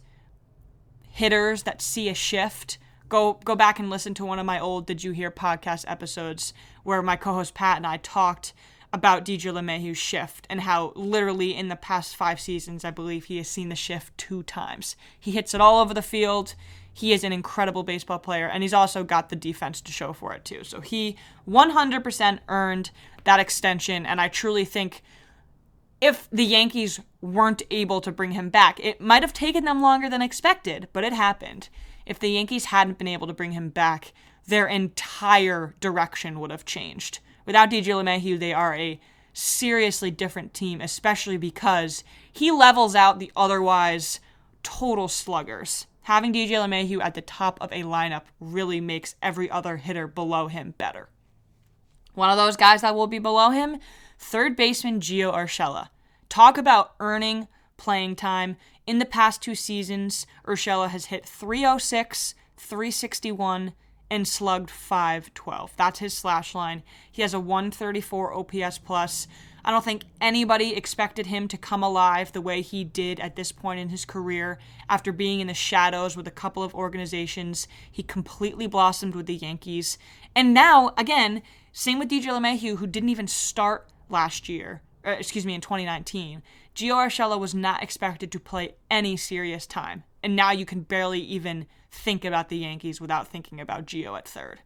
hitters 1.09 1.63
that 1.63 1.81
see 1.81 2.09
a 2.09 2.13
shift, 2.13 2.77
go 3.09 3.39
go 3.43 3.55
back 3.55 3.79
and 3.79 3.89
listen 3.89 4.13
to 4.15 4.25
one 4.25 4.39
of 4.39 4.45
my 4.45 4.59
old 4.59 4.85
Did 4.85 5.03
You 5.03 5.11
Hear 5.11 5.31
podcast 5.31 5.85
episodes 5.87 6.53
where 6.83 7.01
my 7.01 7.15
co-host 7.15 7.53
Pat 7.53 7.77
and 7.77 7.87
I 7.87 7.97
talked 7.97 8.53
about 8.93 9.25
DJ 9.25 9.51
LeMahieu's 9.51 9.97
shift 9.97 10.47
and 10.49 10.61
how 10.61 10.93
literally 10.95 11.55
in 11.55 11.67
the 11.67 11.75
past 11.75 12.15
five 12.15 12.39
seasons, 12.39 12.85
I 12.85 12.91
believe 12.91 13.25
he 13.25 13.37
has 13.37 13.47
seen 13.47 13.69
the 13.69 13.75
shift 13.75 14.17
two 14.17 14.43
times. 14.43 14.95
He 15.19 15.31
hits 15.31 15.53
it 15.53 15.61
all 15.61 15.81
over 15.81 15.93
the 15.93 16.01
field. 16.01 16.55
He 16.93 17.13
is 17.13 17.23
an 17.23 17.33
incredible 17.33 17.83
baseball 17.83 18.17
player, 18.17 18.47
and 18.47 18.63
he's 18.63 18.73
also 18.73 19.03
got 19.03 19.29
the 19.29 19.35
defense 19.35 19.81
to 19.81 19.91
show 19.91 20.13
for 20.13 20.33
it 20.33 20.45
too. 20.45 20.63
So 20.63 20.81
he 20.81 21.15
100% 21.47 22.39
earned 22.47 22.91
that 23.23 23.39
extension, 23.39 24.05
and 24.05 24.19
I 24.19 24.29
truly 24.29 24.65
think 24.65 25.03
if 25.99 26.29
the 26.31 26.45
Yankees 26.45 26.99
weren't 27.21 27.63
able 27.69 28.01
to 28.01 28.11
bring 28.11 28.31
him 28.31 28.49
back, 28.49 28.79
it 28.79 29.01
might 29.01 29.23
have 29.23 29.33
taken 29.33 29.65
them 29.65 29.81
longer 29.81 30.09
than 30.09 30.21
expected, 30.21 30.87
but 30.93 31.03
it 31.03 31.13
happened. 31.13 31.69
If 32.07 32.19
the 32.19 32.29
Yankees 32.29 32.65
hadn't 32.65 32.97
been 32.97 33.07
able 33.07 33.27
to 33.27 33.33
bring 33.33 33.51
him 33.51 33.69
back, 33.69 34.13
their 34.47 34.65
entire 34.65 35.75
direction 35.81 36.39
would 36.39 36.51
have 36.51 36.63
changed. 36.63 37.19
Without 37.45 37.69
DJ 37.69 37.87
LeMahieu, 37.87 38.39
they 38.39 38.53
are 38.53 38.73
a 38.73 38.99
seriously 39.33 40.09
different 40.09 40.53
team, 40.53 40.79
especially 40.79 41.37
because 41.37 42.03
he 42.31 42.49
levels 42.49 42.95
out 42.95 43.19
the 43.19 43.31
otherwise 43.35 44.21
total 44.63 45.09
sluggers. 45.09 45.85
Having 46.03 46.33
DJ 46.33 46.51
LeMahieu 46.51 47.03
at 47.03 47.13
the 47.13 47.21
top 47.21 47.57
of 47.59 47.71
a 47.73 47.83
lineup 47.83 48.23
really 48.39 48.79
makes 48.79 49.15
every 49.21 49.51
other 49.51 49.75
hitter 49.75 50.07
below 50.07 50.47
him 50.47 50.73
better. 50.77 51.09
One 52.13 52.29
of 52.29 52.37
those 52.37 52.55
guys 52.55 52.81
that 52.81 52.95
will 52.95 53.07
be 53.07 53.19
below 53.19 53.49
him, 53.49 53.77
third 54.17 54.55
baseman 54.55 55.01
Gio 55.01 55.33
Urshela. 55.33 55.89
Talk 56.29 56.57
about 56.57 56.93
earning 57.01 57.49
playing 57.77 58.15
time. 58.15 58.57
In 58.85 58.99
the 58.99 59.05
past 59.05 59.41
two 59.41 59.55
seasons, 59.55 60.25
Urshela 60.45 60.89
has 60.89 61.05
hit 61.05 61.25
306, 61.25 62.35
361, 62.57 63.73
and 64.09 64.27
slugged 64.27 64.69
512. 64.69 65.73
That's 65.75 65.99
his 65.99 66.13
slash 66.13 66.55
line. 66.55 66.83
He 67.11 67.21
has 67.21 67.33
a 67.33 67.39
134 67.39 68.33
OPS 68.33 68.77
plus. 68.79 69.27
I 69.65 69.71
don't 69.71 69.83
think 69.83 70.05
anybody 70.21 70.75
expected 70.75 71.25
him 71.25 71.49
to 71.49 71.57
come 71.57 71.83
alive 71.83 72.31
the 72.31 72.39
way 72.39 72.61
he 72.61 72.85
did 72.85 73.19
at 73.19 73.35
this 73.35 73.51
point 73.51 73.81
in 73.81 73.89
his 73.89 74.05
career. 74.05 74.59
After 74.89 75.11
being 75.11 75.41
in 75.41 75.47
the 75.47 75.53
shadows 75.53 76.15
with 76.15 76.25
a 76.25 76.31
couple 76.31 76.63
of 76.63 76.73
organizations, 76.73 77.67
he 77.91 78.01
completely 78.01 78.67
blossomed 78.67 79.13
with 79.13 79.25
the 79.25 79.35
Yankees. 79.35 79.97
And 80.33 80.53
now, 80.53 80.93
again, 80.97 81.41
same 81.73 81.99
with 81.99 82.09
DJ 82.09 82.27
LeMahieu, 82.27 82.77
who 82.77 82.87
didn't 82.87 83.09
even 83.09 83.27
start 83.27 83.89
last 84.09 84.47
year, 84.47 84.81
uh, 85.05 85.11
excuse 85.11 85.45
me, 85.45 85.53
in 85.53 85.59
2019. 85.59 86.43
Gio 86.77 86.93
Urshela 86.93 87.39
was 87.39 87.55
not 87.55 87.81
expected 87.81 88.31
to 88.31 88.39
play 88.39 88.75
any 88.91 89.17
serious 89.17 89.65
time. 89.65 90.03
And 90.21 90.35
now 90.35 90.51
you 90.51 90.63
can 90.63 90.81
barely 90.81 91.19
even 91.21 91.65
think 91.89 92.23
about 92.23 92.49
the 92.49 92.57
Yankees 92.57 93.01
without 93.01 93.27
thinking 93.27 93.59
about 93.59 93.87
Gio 93.87 94.15
at 94.15 94.27
third. 94.27 94.59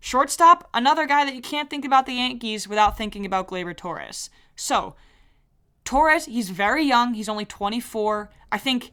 Shortstop, 0.00 0.66
another 0.72 1.04
guy 1.04 1.26
that 1.26 1.34
you 1.34 1.42
can't 1.42 1.68
think 1.68 1.84
about 1.84 2.06
the 2.06 2.14
Yankees 2.14 2.66
without 2.66 2.96
thinking 2.96 3.26
about 3.26 3.48
Gleyber 3.48 3.76
Torres. 3.76 4.30
So, 4.54 4.94
Torres, 5.84 6.24
he's 6.24 6.48
very 6.48 6.84
young. 6.84 7.12
He's 7.12 7.28
only 7.28 7.44
24. 7.44 8.30
I 8.50 8.56
think 8.56 8.92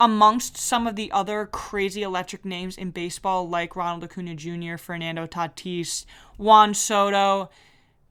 amongst 0.00 0.56
some 0.56 0.88
of 0.88 0.96
the 0.96 1.12
other 1.12 1.46
crazy 1.46 2.02
electric 2.02 2.44
names 2.44 2.76
in 2.76 2.90
baseball, 2.90 3.48
like 3.48 3.76
Ronald 3.76 4.02
Acuna 4.02 4.34
Jr., 4.34 4.78
Fernando 4.78 5.28
Tatis, 5.28 6.06
Juan 6.38 6.74
Soto, 6.74 7.50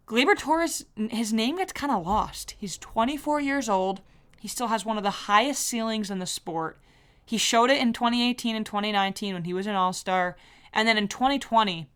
Gleyber 0.08 0.38
Torres, 0.38 0.86
his 1.10 1.34
name 1.34 1.58
gets 1.58 1.74
kind 1.74 1.92
of 1.92 2.06
lost. 2.06 2.56
He's 2.60 2.78
24 2.78 3.42
years 3.42 3.68
old. 3.68 4.02
He 4.40 4.48
still 4.48 4.68
has 4.68 4.86
one 4.86 4.98
of 4.98 5.04
the 5.04 5.10
highest 5.10 5.64
ceilings 5.64 6.12
in 6.12 6.20
the 6.20 6.28
sport. 6.28 6.80
He 7.26 7.40
showed 7.40 7.72
it 7.72 7.82
in 7.82 7.92
2018 7.92 8.56
and 8.56 8.66
2019 8.66 9.34
when 9.34 9.46
he 9.46 9.54
was 9.54 9.66
an 9.66 9.76
All 9.76 9.94
Star. 9.94 10.38
And 10.72 10.88
then 10.88 10.98
in 10.98 11.08
2020, 11.08 11.88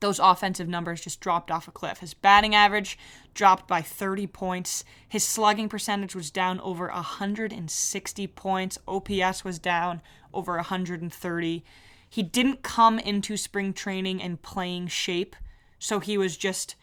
those 0.00 0.18
offensive 0.18 0.68
numbers 0.68 1.02
just 1.02 1.20
dropped 1.20 1.50
off 1.50 1.68
a 1.68 1.72
cliff. 1.72 1.98
His 1.98 2.14
batting 2.14 2.54
average 2.54 2.98
dropped 3.34 3.68
by 3.68 3.82
30 3.82 4.26
points. 4.28 4.84
His 5.06 5.24
slugging 5.24 5.68
percentage 5.68 6.14
was 6.14 6.30
down 6.30 6.58
over 6.60 6.88
160 6.88 8.26
points. 8.28 8.78
OPS 8.88 9.44
was 9.44 9.58
down 9.58 10.00
over 10.32 10.56
130. 10.56 11.64
He 12.08 12.22
didn't 12.22 12.62
come 12.62 12.98
into 12.98 13.36
spring 13.36 13.74
training 13.74 14.20
in 14.20 14.38
playing 14.38 14.86
shape, 14.88 15.36
so 15.78 16.00
he 16.00 16.16
was 16.16 16.38
just 16.38 16.76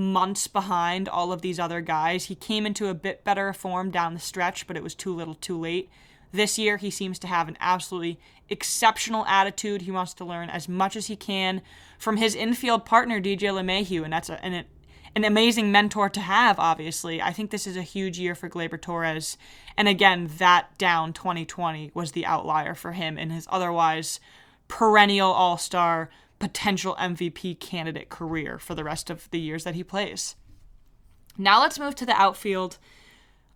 months 0.00 0.46
behind 0.46 1.08
all 1.08 1.32
of 1.32 1.42
these 1.42 1.60
other 1.60 1.80
guys. 1.80 2.24
He 2.24 2.34
came 2.34 2.66
into 2.66 2.88
a 2.88 2.94
bit 2.94 3.22
better 3.22 3.52
form 3.52 3.90
down 3.90 4.14
the 4.14 4.20
stretch, 4.20 4.66
but 4.66 4.76
it 4.76 4.82
was 4.82 4.94
too 4.94 5.14
little 5.14 5.34
too 5.34 5.58
late. 5.58 5.90
This 6.32 6.58
year, 6.58 6.76
he 6.76 6.90
seems 6.90 7.18
to 7.20 7.26
have 7.26 7.48
an 7.48 7.58
absolutely 7.60 8.18
exceptional 8.48 9.26
attitude. 9.26 9.82
He 9.82 9.90
wants 9.90 10.14
to 10.14 10.24
learn 10.24 10.48
as 10.48 10.68
much 10.68 10.96
as 10.96 11.08
he 11.08 11.16
can 11.16 11.60
from 11.98 12.16
his 12.16 12.34
infield 12.34 12.84
partner, 12.84 13.20
DJ 13.20 13.50
LeMahieu, 13.50 14.04
and 14.04 14.12
that's 14.12 14.30
a, 14.30 14.42
an, 14.44 14.64
an 15.14 15.24
amazing 15.24 15.72
mentor 15.72 16.08
to 16.08 16.20
have, 16.20 16.58
obviously. 16.58 17.20
I 17.20 17.32
think 17.32 17.50
this 17.50 17.66
is 17.66 17.76
a 17.76 17.82
huge 17.82 18.18
year 18.18 18.34
for 18.34 18.48
Gleyber 18.48 18.80
Torres. 18.80 19.36
And 19.76 19.88
again, 19.88 20.30
that 20.38 20.78
down 20.78 21.12
2020 21.12 21.90
was 21.94 22.12
the 22.12 22.26
outlier 22.26 22.74
for 22.74 22.92
him 22.92 23.18
in 23.18 23.30
his 23.30 23.46
otherwise 23.50 24.20
perennial 24.68 25.32
all 25.32 25.58
star, 25.58 26.10
potential 26.40 26.96
MVP 26.98 27.60
candidate 27.60 28.08
career 28.08 28.58
for 28.58 28.74
the 28.74 28.82
rest 28.82 29.10
of 29.10 29.30
the 29.30 29.38
years 29.38 29.62
that 29.62 29.76
he 29.76 29.84
plays. 29.84 30.34
Now 31.38 31.60
let's 31.60 31.78
move 31.78 31.94
to 31.96 32.06
the 32.06 32.20
outfield. 32.20 32.78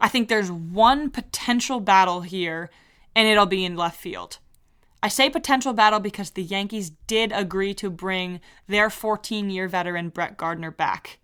I 0.01 0.09
think 0.09 0.29
there's 0.29 0.53
one 0.53 1.11
potential 1.11 1.81
battle 1.81 2.21
here, 2.21 2.71
and 3.17 3.27
it'll 3.27 3.47
be 3.47 3.65
in 3.65 3.77
left 3.77 3.99
field. 3.99 4.39
I 5.03 5.09
say 5.09 5.29
potential 5.29 5.73
battle 5.73 6.01
because 6.01 6.31
the 6.31 6.43
Yankees 6.43 6.91
did 7.07 7.33
agree 7.33 7.75
to 7.75 7.91
bring 7.91 8.41
their 8.69 8.89
14 8.89 9.51
year 9.51 9.69
veteran 9.69 10.11
Brett 10.11 10.37
Gardner 10.37 10.71
back. 10.71 11.19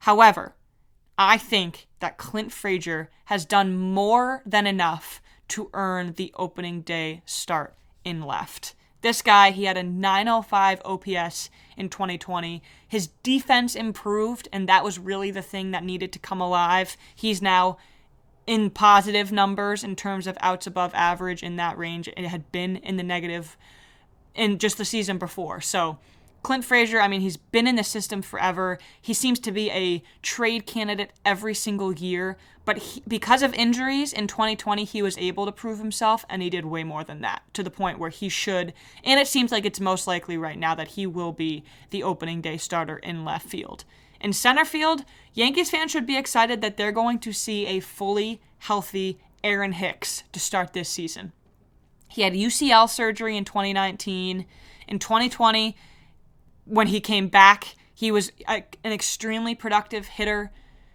However, 0.00 0.54
I 1.18 1.36
think 1.36 1.88
that 2.00 2.16
Clint 2.16 2.52
Frazier 2.52 3.10
has 3.26 3.44
done 3.44 3.76
more 3.76 4.42
than 4.46 4.66
enough 4.66 5.20
to 5.48 5.68
earn 5.74 6.12
the 6.12 6.32
opening 6.36 6.82
day 6.82 7.22
start 7.26 7.74
in 8.04 8.22
left. 8.22 8.74
This 9.00 9.22
guy, 9.22 9.52
he 9.52 9.64
had 9.64 9.76
a 9.76 9.82
905 9.82 10.82
OPS 10.84 11.50
in 11.76 11.88
2020. 11.88 12.62
His 12.86 13.08
defense 13.22 13.76
improved, 13.76 14.48
and 14.52 14.68
that 14.68 14.82
was 14.82 14.98
really 14.98 15.30
the 15.30 15.42
thing 15.42 15.70
that 15.70 15.84
needed 15.84 16.12
to 16.12 16.18
come 16.18 16.40
alive. 16.40 16.96
He's 17.14 17.40
now 17.40 17.78
in 18.46 18.70
positive 18.70 19.30
numbers 19.30 19.84
in 19.84 19.94
terms 19.94 20.26
of 20.26 20.36
outs 20.40 20.66
above 20.66 20.92
average 20.94 21.42
in 21.42 21.56
that 21.56 21.78
range. 21.78 22.08
It 22.08 22.26
had 22.26 22.50
been 22.50 22.76
in 22.76 22.96
the 22.96 23.02
negative 23.02 23.56
in 24.34 24.58
just 24.58 24.78
the 24.78 24.84
season 24.84 25.18
before. 25.18 25.60
So 25.60 25.98
Clint 26.42 26.64
Frazier, 26.64 27.00
I 27.00 27.08
mean, 27.08 27.20
he's 27.20 27.36
been 27.36 27.66
in 27.66 27.76
the 27.76 27.84
system 27.84 28.22
forever. 28.22 28.78
He 29.00 29.12
seems 29.12 29.38
to 29.40 29.52
be 29.52 29.70
a 29.70 30.02
trade 30.22 30.66
candidate 30.66 31.12
every 31.24 31.54
single 31.54 31.92
year, 31.92 32.36
but 32.64 32.78
he, 32.78 33.02
because 33.08 33.42
of 33.42 33.52
injuries 33.54 34.12
in 34.12 34.26
2020, 34.26 34.84
he 34.84 35.02
was 35.02 35.18
able 35.18 35.46
to 35.46 35.52
prove 35.52 35.78
himself, 35.78 36.24
and 36.30 36.40
he 36.40 36.50
did 36.50 36.64
way 36.64 36.84
more 36.84 37.02
than 37.04 37.20
that 37.22 37.42
to 37.54 37.62
the 37.62 37.70
point 37.70 37.98
where 37.98 38.10
he 38.10 38.28
should. 38.28 38.72
And 39.04 39.18
it 39.18 39.26
seems 39.26 39.50
like 39.50 39.64
it's 39.64 39.80
most 39.80 40.06
likely 40.06 40.36
right 40.36 40.58
now 40.58 40.74
that 40.74 40.88
he 40.88 41.06
will 41.06 41.32
be 41.32 41.64
the 41.90 42.02
opening 42.02 42.40
day 42.40 42.56
starter 42.56 42.98
in 42.98 43.24
left 43.24 43.48
field. 43.48 43.84
In 44.20 44.32
center 44.32 44.64
field, 44.64 45.04
Yankees 45.34 45.70
fans 45.70 45.90
should 45.90 46.06
be 46.06 46.16
excited 46.16 46.60
that 46.60 46.76
they're 46.76 46.92
going 46.92 47.18
to 47.20 47.32
see 47.32 47.66
a 47.66 47.80
fully 47.80 48.40
healthy 48.58 49.20
Aaron 49.44 49.72
Hicks 49.72 50.24
to 50.32 50.40
start 50.40 50.72
this 50.72 50.88
season. 50.88 51.32
He 52.08 52.22
had 52.22 52.32
UCL 52.32 52.88
surgery 52.88 53.36
in 53.36 53.44
2019. 53.44 54.46
In 54.88 54.98
2020, 54.98 55.76
when 56.68 56.88
he 56.88 57.00
came 57.00 57.28
back, 57.28 57.74
he 57.94 58.10
was 58.10 58.30
a, 58.48 58.64
an 58.84 58.92
extremely 58.92 59.54
productive 59.54 60.06
hitter 60.06 60.52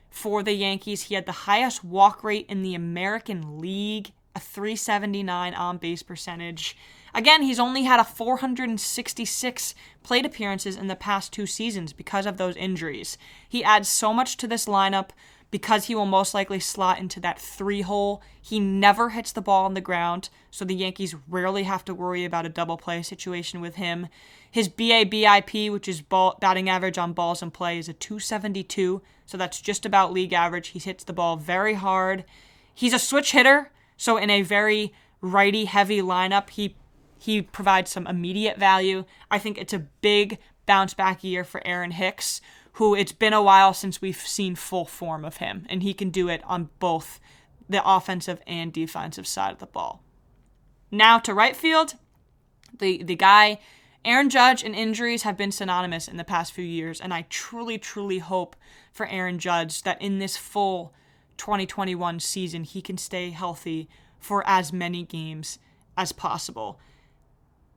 for 0.10 0.44
the 0.44 0.53
Yankees. 0.53 1.03
He 1.03 1.15
had 1.15 1.25
the 1.25 1.32
highest 1.32 1.84
walk 1.84 2.24
rate 2.24 2.46
in 2.48 2.62
the 2.62 2.75
American 2.75 3.60
League, 3.60 4.12
a 4.36 4.39
379 4.39 5.53
on 5.53 5.77
base 5.77 6.03
percentage. 6.03 6.77
Again, 7.13 7.44
he's 7.44 7.60
only 7.60 7.84
had 7.84 8.00
a 8.00 8.03
466 8.03 9.75
plate 10.01 10.25
appearances 10.25 10.75
in 10.77 10.88
the 10.88 10.96
past 10.96 11.34
two 11.34 11.46
seasons 11.46 11.94
because 11.94 12.25
of 12.25 12.38
those 12.38 12.56
injuries. 12.56 13.18
He 13.48 13.63
adds 13.63 13.89
so 13.89 14.13
much 14.13 14.38
to 14.38 14.48
this 14.48 14.65
lineup 14.65 15.10
because 15.53 15.86
he 15.86 15.93
will 15.93 16.07
most 16.07 16.33
likely 16.33 16.60
slot 16.60 16.98
into 16.98 17.19
that 17.19 17.38
three 17.38 17.81
hole. 17.81 18.24
He 18.41 18.60
never 18.60 19.10
hits 19.10 19.31
the 19.31 19.39
ball 19.39 19.65
on 19.65 19.75
the 19.75 19.81
ground, 19.81 20.29
so 20.50 20.65
the 20.65 20.74
Yankees 20.74 21.15
rarely 21.29 21.62
have 21.62 21.86
to 21.86 21.93
worry 21.93 22.25
about 22.25 22.48
a 22.48 22.50
double 22.50 22.75
play 22.75 23.03
situation 23.03 23.62
with 23.62 23.75
him. 23.75 24.07
His 24.50 24.67
BABIP, 24.67 25.72
which 25.72 25.88
is 25.88 26.01
ball, 26.01 26.39
batting 26.41 26.69
average 26.69 26.98
on 26.98 27.13
balls 27.13 27.43
in 27.43 27.51
play, 27.51 27.77
is 27.77 27.88
a 27.88 27.93
272, 27.93 29.03
so 29.27 29.38
that's 29.38 29.62
just 29.62 29.86
about 29.86 30.12
league 30.12 30.33
average. 30.33 30.69
He 30.69 30.79
hits 30.79 31.03
the 31.03 31.13
ball 31.13 31.38
very 31.38 31.75
hard. 31.75 32.25
He's 32.74 32.93
a 32.93 32.98
switch 32.98 33.33
hitter, 33.33 33.69
so 33.95 34.17
in 34.17 34.31
a 34.31 34.41
very 34.41 34.91
righty 35.22 35.65
heavy 35.65 36.01
lineup, 36.01 36.50
he 36.50 36.75
he 37.19 37.43
provides 37.43 37.91
some 37.91 38.07
immediate 38.07 38.57
value. 38.57 39.05
I 39.29 39.38
think 39.38 39.60
it's 39.60 39.72
a 39.72 39.86
big 40.01 40.39
bounce 40.65 40.95
back 40.95 41.24
year 41.24 41.43
for 41.43 41.62
Aaron 41.63 41.91
Hicks, 41.91 42.41
who 42.74 42.96
it's 42.96 43.12
been 43.12 43.34
a 43.34 43.42
while 43.42 43.74
since 43.74 44.01
we've 44.01 44.18
seen 44.18 44.56
full 44.56 44.86
form 44.86 45.24
of 45.24 45.38
him, 45.38 45.65
and 45.70 45.84
he 45.84 45.94
can 45.94 46.10
do 46.10 46.27
it 46.27 46.42
on 46.46 46.70
both 46.80 47.20
the 47.70 47.82
offensive 47.86 48.42
and 48.46 48.74
defensive 48.74 49.27
side 49.27 49.53
of 49.53 49.60
the 49.60 49.65
ball. 49.65 50.03
Now 50.92 51.20
to 51.20 51.34
right 51.34 51.56
field, 51.56 51.96
the 52.77 53.03
the 53.03 53.15
guy 53.15 53.60
Aaron 54.06 54.30
Judge 54.30 54.63
and 54.63 54.75
injuries 54.75 55.24
have 55.24 55.38
been 55.38 55.51
synonymous 55.51 56.08
in 56.08 56.18
the 56.18 56.25
past 56.25 56.51
few 56.51 56.65
years, 56.65 57.00
and 57.00 57.13
I 57.13 57.25
truly, 57.30 57.77
truly 57.77 58.20
hope 58.20 58.56
for 58.92 59.08
Aaron 59.08 59.39
Judge 59.39 59.84
that 59.84 60.01
in 60.01 60.20
this 60.20 60.36
full 60.36 60.94
2021 61.38 62.20
season 62.20 62.63
he 62.63 62.82
can 62.82 62.98
stay 62.98 63.30
healthy 63.30 63.88
for 64.20 64.44
as 64.46 64.74
many 64.74 65.03
games 65.03 65.58
as 65.98 66.12
possible. 66.12 66.80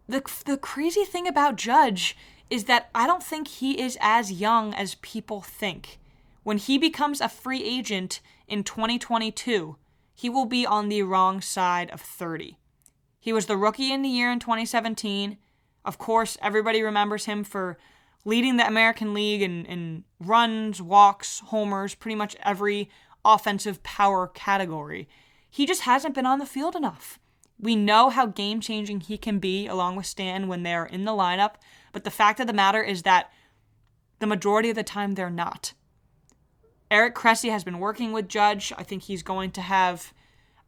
The, 0.09 0.23
the 0.45 0.57
crazy 0.57 1.05
thing 1.05 1.27
about 1.29 1.57
Judge 1.57 2.17
is 2.51 2.65
that 2.65 2.91
I 2.95 3.07
don't 3.07 3.23
think 3.23 3.49
he 3.49 3.81
is 3.81 3.99
as 4.01 4.33
young 4.33 4.75
as 4.75 4.97
people 4.97 5.41
think. 5.41 5.99
When 6.43 6.59
he 6.59 6.79
becomes 6.79 7.21
a 7.21 7.29
free 7.29 7.63
agent 7.65 8.21
in 8.47 8.63
2022, 8.63 9.77
he 10.15 10.31
will 10.31 10.47
be 10.47 10.65
on 10.65 10.89
the 10.89 11.03
wrong 11.03 11.41
side 11.41 11.91
of 11.91 12.01
30. 12.01 12.57
He 13.19 13.33
was 13.33 13.47
the 13.47 13.57
rookie 13.57 13.93
in 13.93 14.03
the 14.03 14.09
year 14.09 14.31
in 14.31 14.39
2017. 14.39 15.39
Of 15.85 15.99
course, 15.99 16.39
everybody 16.41 16.83
remembers 16.83 17.25
him 17.25 17.43
for 17.43 17.77
leading 18.25 18.57
the 18.57 18.67
American 18.67 19.13
League 19.13 19.43
in, 19.43 19.65
in 19.67 20.05
runs, 20.21 20.81
walks, 20.81 21.41
homers, 21.47 21.95
pretty 21.95 22.15
much 22.15 22.37
every 22.43 22.89
offensive 23.25 23.83
power 23.83 24.29
category. 24.29 25.09
He 25.51 25.67
just 25.67 25.83
hasn't 25.83 26.15
been 26.15 26.27
on 26.27 26.39
the 26.39 26.47
field 26.47 26.77
enough. 26.77 27.19
We 27.59 27.75
know 27.75 28.11
how 28.11 28.27
game 28.27 28.61
changing 28.61 29.01
he 29.01 29.17
can 29.17 29.39
be 29.39 29.67
along 29.67 29.97
with 29.97 30.07
Stan 30.07 30.49
when 30.49 30.63
they're 30.63 30.85
in 30.85 31.05
the 31.05 31.13
lineup, 31.13 31.55
but 31.97 32.05
the 32.05 32.11
fact 32.11 32.41
of 32.41 32.47
the 32.47 32.53
matter 32.53 32.83
is 32.83 33.05
that 33.05 33.33
the 34.19 34.27
majority 34.27 34.69
of 34.69 34.77
the 34.77 34.83
time 34.83 35.15
they're 35.15 35.31
not. 35.31 35.73
Eric 36.91 37.15
Cressey 37.15 37.49
has 37.49 37.65
been 37.65 37.79
working 37.79 38.13
with 38.13 38.29
Judge. 38.29 38.71
I 38.77 38.83
think 38.83 39.05
he's 39.05 39.23
going 39.23 39.51
to 39.53 39.63
have, 39.63 40.13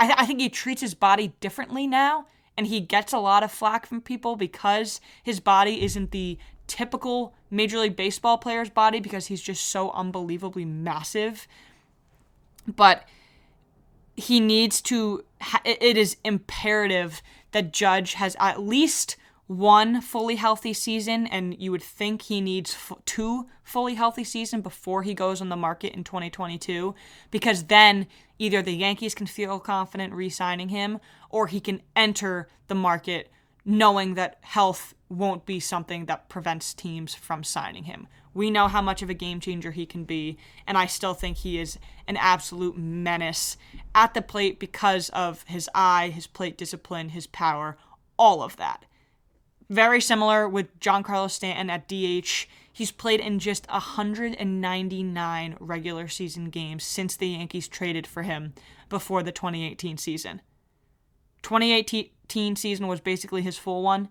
I, 0.00 0.06
th- 0.06 0.18
I 0.18 0.24
think 0.24 0.40
he 0.40 0.48
treats 0.48 0.80
his 0.80 0.94
body 0.94 1.34
differently 1.40 1.86
now 1.86 2.28
and 2.56 2.66
he 2.66 2.80
gets 2.80 3.12
a 3.12 3.18
lot 3.18 3.42
of 3.42 3.52
flack 3.52 3.84
from 3.84 4.00
people 4.00 4.36
because 4.36 5.02
his 5.22 5.38
body 5.38 5.84
isn't 5.84 6.12
the 6.12 6.38
typical 6.66 7.34
Major 7.50 7.78
League 7.78 7.94
Baseball 7.94 8.38
player's 8.38 8.70
body 8.70 8.98
because 8.98 9.26
he's 9.26 9.42
just 9.42 9.66
so 9.66 9.90
unbelievably 9.90 10.64
massive. 10.64 11.46
But 12.66 13.04
he 14.16 14.40
needs 14.40 14.80
to, 14.80 15.26
it 15.66 15.98
is 15.98 16.16
imperative 16.24 17.20
that 17.52 17.70
Judge 17.70 18.14
has 18.14 18.34
at 18.40 18.62
least 18.62 19.18
one 19.48 20.02
fully 20.02 20.36
healthy 20.36 20.74
season, 20.74 21.26
and 21.26 21.58
you 21.58 21.70
would 21.70 21.82
think 21.82 22.22
he 22.22 22.40
needs 22.40 22.74
f- 22.74 22.98
two 23.06 23.48
fully 23.64 23.94
healthy 23.94 24.22
season 24.22 24.60
before 24.60 25.02
he 25.02 25.14
goes 25.14 25.40
on 25.40 25.48
the 25.48 25.56
market 25.56 25.94
in 25.94 26.04
2022, 26.04 26.94
because 27.30 27.64
then 27.64 28.06
either 28.38 28.60
the 28.60 28.72
Yankees 28.72 29.14
can 29.14 29.26
feel 29.26 29.58
confident 29.58 30.12
re-signing 30.12 30.68
him, 30.68 31.00
or 31.30 31.46
he 31.46 31.60
can 31.60 31.80
enter 31.96 32.46
the 32.68 32.74
market 32.74 33.30
knowing 33.64 34.14
that 34.14 34.36
health 34.42 34.94
won't 35.08 35.46
be 35.46 35.58
something 35.58 36.04
that 36.04 36.28
prevents 36.28 36.74
teams 36.74 37.14
from 37.14 37.42
signing 37.42 37.84
him. 37.84 38.06
We 38.34 38.50
know 38.50 38.68
how 38.68 38.82
much 38.82 39.00
of 39.00 39.08
a 39.08 39.14
game 39.14 39.40
changer 39.40 39.70
he 39.70 39.86
can 39.86 40.04
be, 40.04 40.36
and 40.66 40.76
I 40.76 40.84
still 40.84 41.14
think 41.14 41.38
he 41.38 41.58
is 41.58 41.78
an 42.06 42.18
absolute 42.18 42.76
menace 42.76 43.56
at 43.94 44.12
the 44.12 44.22
plate 44.22 44.60
because 44.60 45.08
of 45.10 45.44
his 45.44 45.70
eye, 45.74 46.10
his 46.10 46.26
plate 46.26 46.58
discipline, 46.58 47.10
his 47.10 47.26
power, 47.26 47.78
all 48.18 48.42
of 48.42 48.56
that. 48.58 48.84
Very 49.70 50.00
similar 50.00 50.48
with 50.48 50.78
Giancarlo 50.80 51.30
Stanton 51.30 51.68
at 51.68 51.88
DH. 51.88 52.46
He's 52.72 52.90
played 52.90 53.20
in 53.20 53.38
just 53.38 53.68
199 53.68 55.56
regular 55.60 56.08
season 56.08 56.48
games 56.48 56.84
since 56.84 57.16
the 57.16 57.28
Yankees 57.28 57.68
traded 57.68 58.06
for 58.06 58.22
him 58.22 58.54
before 58.88 59.22
the 59.22 59.32
2018 59.32 59.98
season. 59.98 60.40
2018 61.42 62.56
season 62.56 62.86
was 62.86 63.00
basically 63.00 63.42
his 63.42 63.58
full 63.58 63.82
one. 63.82 64.08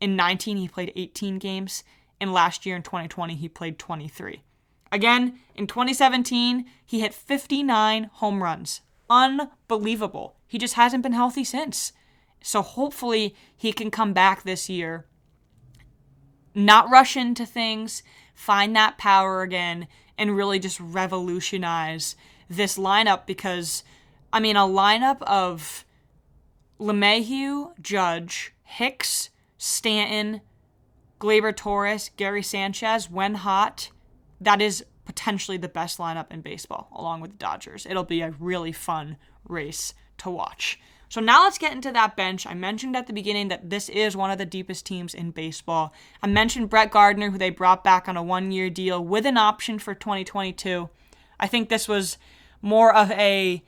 In 0.00 0.16
19, 0.16 0.56
he 0.56 0.68
played 0.68 0.92
18 0.96 1.38
games, 1.38 1.84
and 2.20 2.32
last 2.32 2.64
year 2.64 2.76
in 2.76 2.82
2020, 2.82 3.34
he 3.34 3.48
played 3.48 3.78
23. 3.78 4.42
Again, 4.90 5.38
in 5.54 5.66
2017, 5.66 6.64
he 6.84 7.00
hit 7.00 7.12
59 7.12 8.04
home 8.04 8.42
runs. 8.42 8.80
Unbelievable. 9.10 10.36
He 10.46 10.56
just 10.56 10.74
hasn't 10.74 11.02
been 11.02 11.12
healthy 11.12 11.44
since. 11.44 11.92
So 12.46 12.60
hopefully 12.60 13.34
he 13.56 13.72
can 13.72 13.90
come 13.90 14.12
back 14.12 14.42
this 14.42 14.68
year, 14.68 15.06
not 16.54 16.90
rush 16.90 17.16
into 17.16 17.46
things, 17.46 18.02
find 18.34 18.76
that 18.76 18.98
power 18.98 19.40
again, 19.40 19.88
and 20.18 20.36
really 20.36 20.58
just 20.58 20.78
revolutionize 20.78 22.16
this 22.50 22.76
lineup 22.76 23.24
because, 23.24 23.82
I 24.30 24.40
mean, 24.40 24.56
a 24.56 24.60
lineup 24.60 25.22
of 25.22 25.86
LeMahieu, 26.78 27.80
Judge, 27.80 28.52
Hicks, 28.62 29.30
Stanton, 29.56 30.42
Gleyber 31.18 31.56
Torres, 31.56 32.10
Gary 32.18 32.42
Sanchez, 32.42 33.10
when 33.10 33.36
hot, 33.36 33.90
that 34.38 34.60
is 34.60 34.84
potentially 35.06 35.56
the 35.56 35.68
best 35.68 35.98
lineup 35.98 36.30
in 36.30 36.42
baseball, 36.42 36.88
along 36.94 37.22
with 37.22 37.30
the 37.30 37.38
Dodgers. 37.38 37.86
It'll 37.86 38.04
be 38.04 38.20
a 38.20 38.34
really 38.38 38.72
fun 38.72 39.16
race 39.48 39.94
to 40.18 40.28
watch. 40.28 40.78
So 41.14 41.20
now 41.20 41.44
let's 41.44 41.58
get 41.58 41.70
into 41.70 41.92
that 41.92 42.16
bench. 42.16 42.44
I 42.44 42.54
mentioned 42.54 42.96
at 42.96 43.06
the 43.06 43.12
beginning 43.12 43.46
that 43.46 43.70
this 43.70 43.88
is 43.88 44.16
one 44.16 44.32
of 44.32 44.38
the 44.38 44.44
deepest 44.44 44.84
teams 44.84 45.14
in 45.14 45.30
baseball. 45.30 45.94
I 46.20 46.26
mentioned 46.26 46.70
Brett 46.70 46.90
Gardner, 46.90 47.30
who 47.30 47.38
they 47.38 47.50
brought 47.50 47.84
back 47.84 48.08
on 48.08 48.16
a 48.16 48.22
one 48.24 48.50
year 48.50 48.68
deal 48.68 49.00
with 49.00 49.24
an 49.24 49.36
option 49.36 49.78
for 49.78 49.94
2022. 49.94 50.90
I 51.38 51.46
think 51.46 51.68
this 51.68 51.86
was 51.86 52.18
more 52.60 52.92
of 52.92 53.12
a 53.12 53.62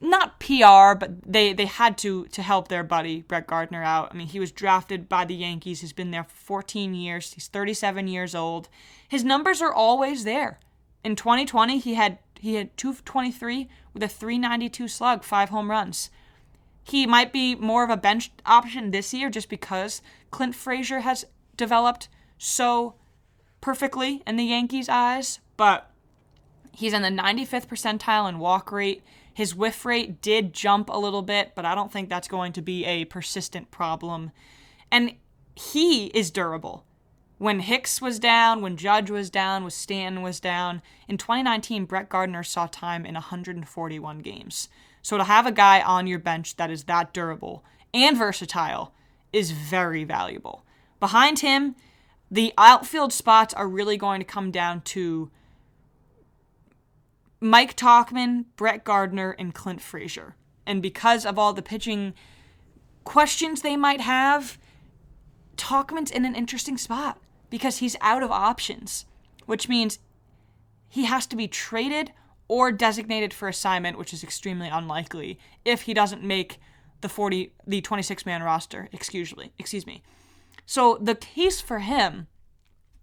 not 0.00 0.40
PR, 0.40 0.98
but 0.98 1.22
they, 1.24 1.52
they 1.52 1.66
had 1.66 1.96
to 1.98 2.26
to 2.26 2.42
help 2.42 2.66
their 2.66 2.82
buddy 2.82 3.20
Brett 3.20 3.46
Gardner 3.46 3.84
out. 3.84 4.10
I 4.10 4.16
mean, 4.16 4.26
he 4.26 4.40
was 4.40 4.50
drafted 4.50 5.08
by 5.08 5.24
the 5.24 5.36
Yankees. 5.36 5.82
He's 5.82 5.92
been 5.92 6.10
there 6.10 6.24
for 6.24 6.34
14 6.34 6.96
years. 6.96 7.32
He's 7.32 7.46
37 7.46 8.08
years 8.08 8.34
old. 8.34 8.68
His 9.08 9.22
numbers 9.22 9.62
are 9.62 9.72
always 9.72 10.24
there. 10.24 10.58
In 11.04 11.14
2020, 11.14 11.78
he 11.78 11.94
had 11.94 12.18
he 12.40 12.56
had 12.56 12.76
223 12.76 13.68
with 13.94 14.02
a 14.02 14.08
392 14.08 14.88
slug, 14.88 15.22
five 15.22 15.50
home 15.50 15.70
runs. 15.70 16.10
He 16.82 17.06
might 17.06 17.32
be 17.32 17.54
more 17.54 17.84
of 17.84 17.90
a 17.90 17.96
bench 17.96 18.30
option 18.44 18.90
this 18.90 19.14
year 19.14 19.30
just 19.30 19.48
because 19.48 20.02
Clint 20.30 20.54
Frazier 20.54 21.00
has 21.00 21.24
developed 21.56 22.08
so 22.38 22.94
perfectly 23.60 24.22
in 24.26 24.36
the 24.36 24.44
Yankees' 24.44 24.88
eyes, 24.88 25.38
but 25.56 25.90
he's 26.72 26.92
in 26.92 27.02
the 27.02 27.08
95th 27.08 27.68
percentile 27.68 28.28
in 28.28 28.38
walk 28.38 28.72
rate. 28.72 29.02
His 29.32 29.54
whiff 29.54 29.84
rate 29.84 30.20
did 30.20 30.52
jump 30.52 30.90
a 30.90 30.98
little 30.98 31.22
bit, 31.22 31.52
but 31.54 31.64
I 31.64 31.74
don't 31.74 31.92
think 31.92 32.08
that's 32.08 32.28
going 32.28 32.52
to 32.54 32.62
be 32.62 32.84
a 32.84 33.04
persistent 33.06 33.70
problem. 33.70 34.32
And 34.90 35.14
he 35.54 36.06
is 36.06 36.30
durable. 36.30 36.84
When 37.38 37.60
Hicks 37.60 38.00
was 38.00 38.18
down, 38.18 38.60
when 38.60 38.76
Judge 38.76 39.10
was 39.10 39.30
down, 39.30 39.62
when 39.62 39.70
Stanton 39.70 40.22
was 40.22 40.38
down, 40.38 40.82
in 41.08 41.18
2019, 41.18 41.86
Brett 41.86 42.08
Gardner 42.08 42.42
saw 42.42 42.66
time 42.66 43.04
in 43.04 43.14
141 43.14 44.18
games. 44.20 44.68
So 45.02 45.18
to 45.18 45.24
have 45.24 45.46
a 45.46 45.52
guy 45.52 45.82
on 45.82 46.06
your 46.06 46.18
bench 46.18 46.56
that 46.56 46.70
is 46.70 46.84
that 46.84 47.12
durable 47.12 47.64
and 47.92 48.16
versatile 48.16 48.94
is 49.32 49.50
very 49.50 50.04
valuable. 50.04 50.64
Behind 51.00 51.40
him, 51.40 51.74
the 52.30 52.54
outfield 52.56 53.12
spots 53.12 53.52
are 53.52 53.68
really 53.68 53.96
going 53.96 54.20
to 54.20 54.24
come 54.24 54.50
down 54.50 54.80
to 54.82 55.30
Mike 57.40 57.76
Tauchman, 57.76 58.44
Brett 58.56 58.84
Gardner, 58.84 59.32
and 59.32 59.52
Clint 59.52 59.82
Frazier. 59.82 60.36
And 60.64 60.80
because 60.80 61.26
of 61.26 61.38
all 61.38 61.52
the 61.52 61.60
pitching 61.60 62.14
questions 63.04 63.62
they 63.62 63.76
might 63.76 64.00
have, 64.00 64.58
Tauchman's 65.56 66.10
in 66.10 66.24
an 66.24 66.36
interesting 66.36 66.78
spot 66.78 67.18
because 67.50 67.78
he's 67.78 67.96
out 68.00 68.22
of 68.22 68.30
options, 68.30 69.06
which 69.46 69.68
means 69.68 69.98
he 70.88 71.04
has 71.04 71.26
to 71.26 71.36
be 71.36 71.48
traded 71.48 72.12
or 72.52 72.70
designated 72.70 73.32
for 73.32 73.48
assignment, 73.48 73.96
which 73.96 74.12
is 74.12 74.22
extremely 74.22 74.68
unlikely 74.68 75.38
if 75.64 75.82
he 75.82 75.94
doesn't 75.94 76.22
make 76.22 76.60
the 77.00 77.08
40 77.08 77.50
the 77.66 77.80
26 77.80 78.26
man 78.26 78.42
roster, 78.42 78.90
excuse 78.92 79.34
me, 79.34 79.54
excuse 79.58 79.86
me. 79.86 80.02
So 80.66 80.98
the 81.00 81.14
case 81.14 81.62
for 81.62 81.78
him 81.78 82.26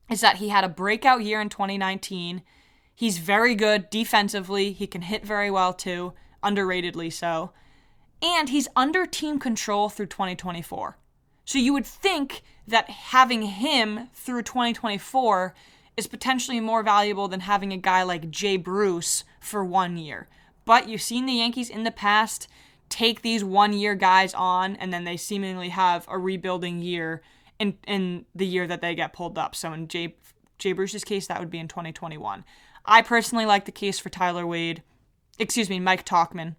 is 0.08 0.22
that 0.22 0.36
he 0.36 0.50
had 0.50 0.64
a 0.64 0.70
breakout 0.70 1.24
year 1.24 1.42
in 1.42 1.50
2019. 1.50 2.44
He's 2.94 3.18
very 3.18 3.56
good 3.56 3.90
defensively. 3.90 4.72
He 4.72 4.86
can 4.86 5.02
hit 5.02 5.26
very 5.26 5.50
well 5.50 5.74
too, 5.74 6.14
underratedly 6.44 7.12
so. 7.12 7.52
And 8.22 8.50
he's 8.50 8.68
under 8.76 9.08
team 9.08 9.40
control 9.40 9.90
through 9.90 10.08
2024. 10.08 11.00
So 11.44 11.58
you 11.58 11.74
would 11.74 11.88
think 11.88 12.44
that 12.68 12.88
having 12.88 13.42
him 13.42 14.10
through 14.14 14.44
2024 14.44 15.56
is 16.00 16.08
potentially 16.08 16.62
more 16.62 16.82
valuable 16.82 17.28
than 17.28 17.42
having 17.42 17.74
a 17.74 17.78
guy 17.78 18.04
like 18.04 18.32
Jay 18.32 18.56
Bruce 18.56 19.26
for 19.42 19.66
one 19.66 19.98
year. 19.98 20.30
But 20.64 20.88
you've 20.88 21.02
seen 21.02 21.26
the 21.26 21.34
Yankees 21.34 21.70
in 21.70 21.84
the 21.84 21.92
past 21.92 22.48
take 22.88 23.22
these 23.22 23.44
one 23.44 23.74
year 23.74 23.96
guys 23.96 24.34
on 24.34 24.78
and 24.78 24.94
then 24.94 25.04
they 25.04 25.18
seemingly 25.18 25.70
have 25.70 26.06
a 26.08 26.18
rebuilding 26.18 26.82
year 26.82 27.22
in 27.60 27.78
in 27.86 28.26
the 28.34 28.48
year 28.48 28.66
that 28.66 28.82
they 28.82 28.96
get 28.96 29.12
pulled 29.12 29.38
up. 29.38 29.56
So 29.56 29.74
in 29.74 29.90
Jay 29.90 30.16
Jay 30.58 30.72
Bruce's 30.72 31.04
case, 31.04 31.28
that 31.28 31.40
would 31.40 31.52
be 31.52 31.60
in 31.60 31.68
2021. 31.68 32.46
I 32.86 33.02
personally 33.02 33.46
like 33.46 33.66
the 33.66 33.72
case 33.72 34.00
for 34.00 34.10
Tyler 34.10 34.48
Wade, 34.48 34.84
excuse 35.38 35.70
me, 35.70 35.80
Mike 35.80 36.06
Tauchman. 36.06 36.56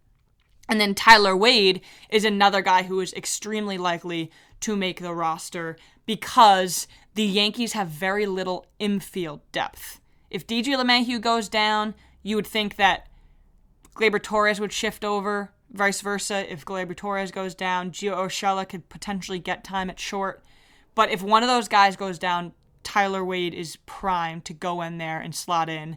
And 0.68 0.78
then 0.80 0.94
Tyler 0.94 1.36
Wade 1.36 1.80
is 2.10 2.24
another 2.24 2.60
guy 2.60 2.82
who 2.82 3.00
is 3.00 3.14
extremely 3.14 3.78
likely 3.78 4.30
to 4.60 4.76
make 4.76 5.00
the 5.00 5.14
roster 5.14 5.76
because 6.06 6.86
the 7.14 7.24
Yankees 7.24 7.72
have 7.72 7.88
very 7.88 8.26
little 8.26 8.66
infield 8.78 9.40
depth. 9.52 10.00
If 10.30 10.46
DJ 10.46 10.76
LeMahieu 10.76 11.20
goes 11.20 11.48
down, 11.48 11.94
you 12.22 12.36
would 12.36 12.46
think 12.46 12.76
that 12.76 13.08
Gleyber 13.94 14.22
Torres 14.22 14.60
would 14.60 14.72
shift 14.72 15.04
over, 15.04 15.52
vice 15.72 16.00
versa. 16.00 16.50
If 16.50 16.64
Gleyber 16.64 16.96
Torres 16.96 17.30
goes 17.30 17.54
down, 17.54 17.90
Gio 17.90 18.16
Urshela 18.16 18.68
could 18.68 18.88
potentially 18.88 19.38
get 19.38 19.64
time 19.64 19.90
at 19.90 19.98
short. 19.98 20.42
But 20.94 21.10
if 21.10 21.22
one 21.22 21.42
of 21.42 21.48
those 21.48 21.68
guys 21.68 21.96
goes 21.96 22.18
down, 22.18 22.52
Tyler 22.82 23.24
Wade 23.24 23.54
is 23.54 23.76
primed 23.86 24.44
to 24.46 24.52
go 24.52 24.82
in 24.82 24.98
there 24.98 25.20
and 25.20 25.34
slot 25.34 25.68
in. 25.68 25.96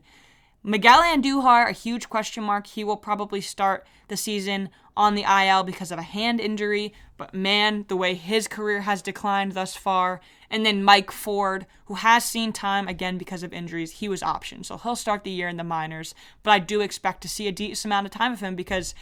Miguel 0.65 1.02
Andujar, 1.02 1.69
a 1.69 1.73
huge 1.73 2.08
question 2.10 2.43
mark. 2.43 2.67
He 2.67 2.86
will 2.86 2.95
probably 2.95 3.41
start 3.41 3.86
the 4.08 4.15
season 4.15 4.69
on 4.95 5.13
the 5.13 5.23
IL 5.23 5.63
because 5.63 5.91
of 5.91 5.99
a 5.99 6.04
hand 6.04 6.39
injury, 6.39 6.93
but 7.17 7.34
man, 7.34 7.84
the 7.89 7.97
way 7.97 8.13
his 8.13 8.47
career 8.47 8.82
has 8.82 9.02
declined 9.02 9.52
thus 9.52 9.76
far. 9.76 10.21
And 10.49 10.65
then 10.65 10.84
Mike 10.84 11.12
Ford, 11.12 11.65
who 11.86 11.95
has 11.95 12.23
seen 12.23 12.54
time 12.54 12.88
again 12.88 13.17
because 13.17 13.43
of 13.43 13.52
injuries, 13.52 13.93
he 13.93 14.08
was 14.08 14.21
optioned. 14.21 14.65
So 14.65 14.78
he'll 14.78 14.95
start 14.95 15.26
the 15.26 15.32
year 15.32 15.49
in 15.49 15.58
the 15.58 15.63
minors, 15.65 16.15
but 16.43 16.52
I 16.52 16.60
do 16.60 16.80
expect 16.80 17.21
to 17.23 17.30
see 17.30 17.47
a 17.47 17.52
decent 17.52 17.86
amount 17.86 18.06
of 18.06 18.12
time 18.12 18.32
of 18.32 18.39
him 18.39 18.56
because 18.56 18.95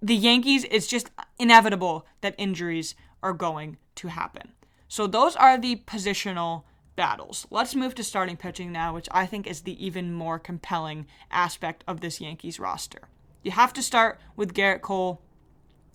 the 0.00 0.16
Yankees, 0.16 0.64
it's 0.70 0.86
just 0.86 1.10
inevitable 1.38 2.06
that 2.22 2.34
injuries 2.38 2.94
are 3.22 3.34
going 3.34 3.76
to 3.96 4.08
happen. 4.08 4.52
So 4.86 5.06
those 5.06 5.36
are 5.36 5.58
the 5.58 5.76
positional 5.76 6.62
battles. 6.98 7.46
Let's 7.48 7.76
move 7.76 7.94
to 7.94 8.02
starting 8.02 8.36
pitching 8.36 8.72
now, 8.72 8.92
which 8.92 9.08
I 9.12 9.24
think 9.24 9.46
is 9.46 9.60
the 9.60 9.86
even 9.86 10.12
more 10.12 10.40
compelling 10.40 11.06
aspect 11.30 11.84
of 11.86 12.00
this 12.00 12.20
Yankees 12.20 12.58
roster. 12.58 13.02
You 13.44 13.52
have 13.52 13.72
to 13.74 13.84
start 13.84 14.18
with 14.34 14.52
Gerrit 14.52 14.80
Cole. 14.80 15.22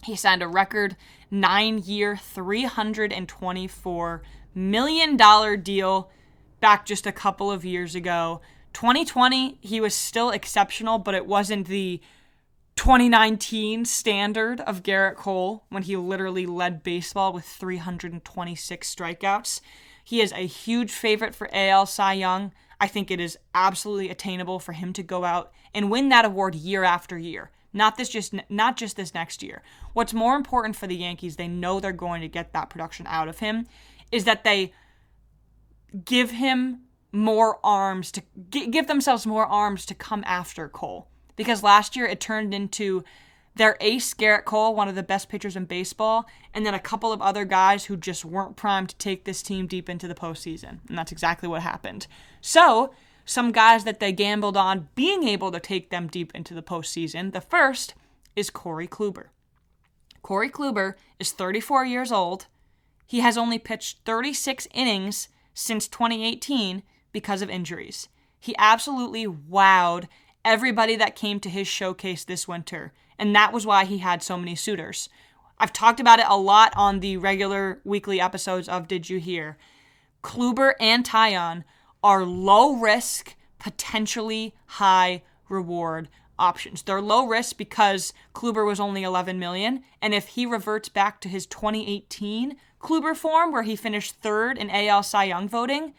He 0.06 0.16
signed 0.16 0.42
a 0.42 0.48
record 0.48 0.96
nine 1.30 1.80
year, 1.80 2.16
$324 2.16 4.22
million 4.56 5.62
deal 5.62 6.10
back 6.62 6.86
just 6.86 7.06
a 7.06 7.12
couple 7.12 7.52
of 7.52 7.66
years 7.66 7.96
ago. 7.96 8.40
2020, 8.72 9.58
he 9.60 9.82
was 9.82 9.94
still 9.94 10.30
exceptional, 10.30 11.00
but 11.00 11.16
it 11.16 11.26
wasn't 11.26 11.68
the 11.68 12.00
2019 12.78 13.84
standard 13.84 14.62
of 14.62 14.84
Gerrit 14.84 15.18
Cole 15.18 15.66
when 15.68 15.84
he 15.84 15.98
literally 15.98 16.46
led 16.46 16.82
baseball 16.82 17.34
with 17.34 17.44
326 17.44 18.96
strikeouts. 18.96 19.60
He 20.04 20.22
is 20.22 20.32
a 20.34 20.46
huge 20.46 20.92
favorite 20.92 21.34
for 21.34 21.50
AL 21.54 21.86
Cy 21.86 22.14
Young. 22.14 22.52
I 22.80 22.88
think 22.88 23.10
it 23.10 23.20
is 23.20 23.38
absolutely 23.56 24.10
attainable 24.10 24.60
for 24.60 24.74
him 24.74 24.92
to 24.94 25.04
go 25.04 25.24
out 25.24 25.52
and 25.74 25.90
win 25.90 26.10
that 26.10 26.26
award 26.26 26.56
year 26.56 26.84
after 26.84 27.18
year. 27.18 27.52
Not 27.72 27.98
this 27.98 28.10
just 28.10 28.34
not 28.50 28.78
just 28.78 28.98
this 28.98 29.14
next 29.14 29.42
year. 29.42 29.64
What's 29.94 30.14
more 30.14 30.36
important 30.36 30.76
for 30.76 30.86
the 30.86 30.96
Yankees, 30.96 31.38
they 31.38 31.48
know 31.48 31.80
they're 31.80 31.92
going 31.92 32.22
to 32.22 32.28
get 32.28 32.54
that 32.54 32.70
production 32.70 33.08
out 33.08 33.28
of 33.28 33.40
him, 33.40 33.68
is 34.12 34.26
that 34.26 34.44
they 34.44 34.74
give 36.06 36.32
him 36.32 36.82
more 37.12 37.60
arms 37.64 38.12
to 38.12 38.22
give 38.50 38.88
themselves 38.88 39.26
more 39.26 39.46
arms 39.46 39.86
to 39.86 39.96
come 39.96 40.24
after 40.28 40.68
Cole. 40.68 41.08
Because 41.36 41.64
last 41.64 41.96
year 41.96 42.06
it 42.06 42.20
turned 42.20 42.54
into 42.54 43.04
their 43.56 43.78
ace, 43.80 44.14
Gerrit 44.14 44.46
Cole, 44.46 44.76
one 44.76 44.88
of 44.88 44.96
the 44.96 45.04
best 45.04 45.30
pitchers 45.30 45.56
in 45.56 45.66
baseball, 45.66 46.26
and 46.54 46.66
then 46.66 46.74
a 46.74 46.80
couple 46.80 47.12
of 47.12 47.22
other 47.22 47.46
guys 47.46 47.86
who 47.86 47.96
just 47.96 48.26
weren't 48.26 48.56
primed 48.56 48.90
to 48.90 48.98
take 48.98 49.26
this 49.26 49.44
team 49.44 49.68
deep 49.68 49.90
into 49.90 50.08
the 50.08 50.16
postseason. 50.16 50.80
And 50.90 50.98
that's 50.98 51.12
exactly 51.12 51.48
what 51.48 51.62
happened. 51.62 52.08
So, 52.42 52.94
some 53.26 53.52
guys 53.52 53.84
that 53.84 54.00
they 54.00 54.12
gambled 54.12 54.58
on 54.58 54.90
being 54.96 55.24
able 55.24 55.52
to 55.52 55.60
take 55.60 55.90
them 55.90 56.08
deep 56.08 56.34
into 56.36 56.54
the 56.54 56.64
postseason. 56.64 57.32
The 57.32 57.42
first 57.42 57.94
is 58.36 58.50
Corey 58.50 58.88
Kluber. 58.88 59.28
Corey 60.22 60.50
Kluber 60.50 60.96
is 61.20 61.32
34 61.32 61.86
years 61.86 62.12
old. 62.12 62.48
He 63.06 63.20
has 63.20 63.38
only 63.38 63.60
pitched 63.60 64.00
36 64.06 64.68
innings 64.74 65.30
since 65.54 65.88
2018 65.88 66.84
because 67.12 67.42
of 67.42 67.50
injuries. 67.50 68.10
He 68.40 68.56
absolutely 68.58 69.26
wowed 69.26 70.08
everybody 70.44 70.96
that 70.96 71.16
came 71.16 71.40
to 71.40 71.50
his 71.50 71.68
showcase 71.68 72.24
this 72.24 72.48
winter 72.48 72.92
and 73.18 73.36
that 73.36 73.54
was 73.54 73.66
why 73.66 73.86
he 73.86 74.00
had 74.00 74.24
so 74.24 74.38
many 74.38 74.56
suitors. 74.56 75.10
I've 75.60 75.74
talked 75.74 76.00
about 76.00 76.20
it 76.20 76.26
a 76.28 76.38
lot 76.38 76.74
on 76.76 77.00
the 77.00 77.18
regular 77.18 77.80
weekly 77.84 78.20
episodes 78.20 78.68
of 78.68 78.88
Did 78.88 79.10
You 79.10 79.20
Hear? 79.20 79.58
Kluber 80.24 80.74
and 80.80 81.06
Taillon 81.06 81.64
are 82.04 82.26
low 82.26 82.76
risk, 82.76 83.36
potentially 83.60 84.54
high 84.66 85.22
reward 85.48 86.10
options. 86.40 86.82
They're 86.82 87.02
low 87.02 87.28
risk 87.28 87.58
because 87.58 88.14
Kluber 88.34 88.66
was 88.66 88.80
only 88.80 89.04
11 89.04 89.40
million, 89.40 89.84
and 90.02 90.14
if 90.14 90.30
he 90.30 90.46
reverts 90.46 90.90
back 90.90 91.22
to 91.22 91.30
his 91.30 91.46
2018 91.46 92.58
Kluber 92.82 93.16
form 93.16 93.52
where 93.52 93.64
he 93.64 93.76
finished 93.76 94.16
third 94.22 94.58
in 94.58 94.70
AL 94.70 95.04
Cy 95.04 95.26
Young 95.26 95.48
voting, 95.48 95.94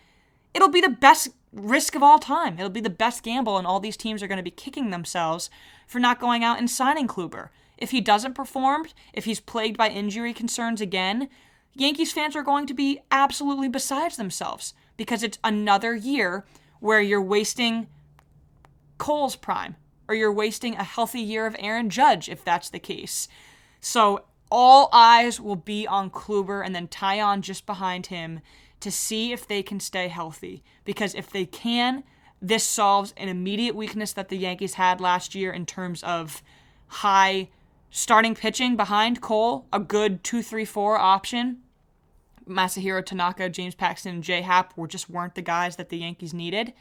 it'll 0.53 0.69
be 0.69 0.81
the 0.81 0.89
best 0.89 1.29
risk 1.55 1.95
of 1.95 2.03
all 2.03 2.19
time. 2.19 2.59
It'll 2.59 2.69
be 2.69 2.81
the 2.81 2.91
best 2.91 3.23
gamble, 3.23 3.57
and 3.57 3.67
all 3.67 3.81
these 3.81 3.97
teams 3.97 4.23
are 4.23 4.27
going 4.27 4.39
to 4.39 4.43
be 4.43 4.51
kicking 4.51 4.91
themselves 4.91 5.49
for 5.87 5.99
not 5.99 6.21
going 6.21 6.43
out 6.43 6.59
and 6.59 6.71
signing 6.71 7.09
Kluber. 7.09 7.49
If 7.79 7.91
he 7.91 8.01
doesn't 8.01 8.35
perform, 8.35 8.87
if 9.13 9.25
he's 9.25 9.41
plagued 9.41 9.77
by 9.77 9.89
injury 9.89 10.33
concerns 10.33 10.81
again, 10.81 11.29
Yankees 11.75 12.13
fans 12.13 12.37
are 12.37 12.43
going 12.43 12.67
to 12.67 12.75
be 12.75 13.01
absolutely 13.11 13.69
besides 13.69 14.17
themselves 14.17 14.75
because 14.97 15.23
it's 15.23 15.39
another 15.43 15.95
year 15.95 16.45
where 16.79 17.01
you're 17.01 17.23
wasting 17.23 17.89
Cole's 18.99 19.35
prime 19.35 19.77
or 20.07 20.15
you're 20.15 20.33
wasting 20.33 20.77
a 20.77 20.85
healthy 20.85 21.21
year 21.21 21.47
of 21.47 21.57
Aaron 21.59 21.91
Judge 21.91 22.29
if 22.29 22.45
that's 22.45 22.71
the 22.71 22.79
case. 22.79 23.27
So 23.81 24.25
all 24.51 24.89
eyes 24.93 25.41
will 25.41 25.57
be 25.57 25.87
on 25.87 26.11
Kluber 26.11 26.65
and 26.65 26.75
then 26.75 26.87
Taillon 26.87 27.41
just 27.41 27.67
behind 27.67 28.07
him 28.07 28.41
to 28.85 28.91
see 28.91 29.33
if 29.33 29.49
they 29.49 29.63
can 29.63 29.81
stay 29.81 30.09
healthy. 30.09 30.63
Because 30.85 31.15
if 31.15 31.31
they 31.31 31.47
can, 31.47 32.05
this 32.41 32.65
solves 32.65 33.15
an 33.17 33.29
immediate 33.29 33.75
weakness 33.75 34.13
that 34.13 34.29
the 34.29 34.37
Yankees 34.37 34.75
had 34.75 35.01
last 35.01 35.35
year 35.35 35.51
in 35.51 35.65
terms 35.65 36.03
of 36.03 36.43
high 36.87 37.49
starting 37.91 38.35
pitching 38.35 38.77
behind 38.77 39.23
Cole, 39.23 39.67
a 39.73 39.81
good 39.81 40.23
2 40.23 40.43
3 40.43 40.65
4 40.65 40.99
option. 40.99 41.59
Masahiro 42.47 43.05
Tanaka, 43.05 43.49
James 43.49 43.75
Paxton, 43.75 44.17
and 44.17 44.23
J 44.23 44.43
Happ 44.43 44.77
were 44.77 44.87
just 44.87 45.09
weren't 45.09 45.35
the 45.35 45.41
guys 45.41 45.77
that 45.77 45.89
the 45.89 45.99
Yankees 45.99 46.35
needed. 46.35 46.75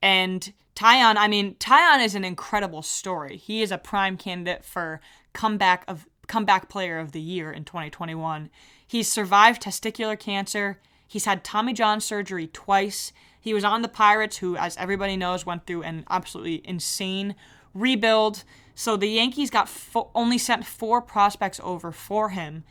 And 0.00 0.52
Taillon, 0.74 1.16
I 1.18 1.28
mean, 1.28 1.56
Taillon 1.56 2.02
is 2.02 2.14
an 2.14 2.24
incredible 2.24 2.80
story. 2.80 3.36
He 3.36 3.60
is 3.60 3.70
a 3.70 3.76
prime 3.76 4.16
candidate 4.16 4.64
for 4.64 5.00
comeback 5.34 5.84
of 5.86 6.06
comeback 6.28 6.70
player 6.70 6.98
of 6.98 7.12
the 7.12 7.20
year 7.20 7.52
in 7.52 7.64
2021. 7.64 8.48
He's 8.86 9.08
survived 9.08 9.62
testicular 9.62 10.18
cancer. 10.18 10.80
He's 11.06 11.24
had 11.24 11.44
Tommy 11.44 11.72
John 11.72 12.00
surgery 12.00 12.48
twice. 12.48 13.12
He 13.40 13.54
was 13.54 13.64
on 13.64 13.82
the 13.82 13.88
Pirates, 13.88 14.38
who, 14.38 14.56
as 14.56 14.76
everybody 14.76 15.16
knows, 15.16 15.46
went 15.46 15.66
through 15.66 15.82
an 15.82 16.04
absolutely 16.10 16.62
insane 16.64 17.34
rebuild. 17.74 18.42
So 18.74 18.96
the 18.96 19.08
Yankees 19.08 19.50
got 19.50 19.68
fo- 19.68 20.10
only 20.14 20.38
sent 20.38 20.66
four 20.66 21.00
prospects 21.00 21.60
over 21.62 21.92
for 21.92 22.30
him. 22.30 22.64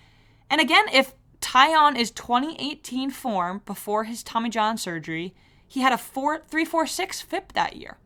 And 0.49 0.59
again, 0.59 0.85
if 0.91 1.13
Taillon 1.41 1.97
is 1.97 2.11
2018 2.11 3.09
form 3.09 3.61
before 3.65 4.03
his 4.03 4.23
Tommy 4.23 4.49
John 4.49 4.77
surgery, 4.77 5.33
he 5.67 5.81
had 5.81 5.93
a 5.93 5.97
4 5.97 6.39
346 6.47 7.21
FIP 7.21 7.53
that 7.53 7.75
year. 7.75 7.97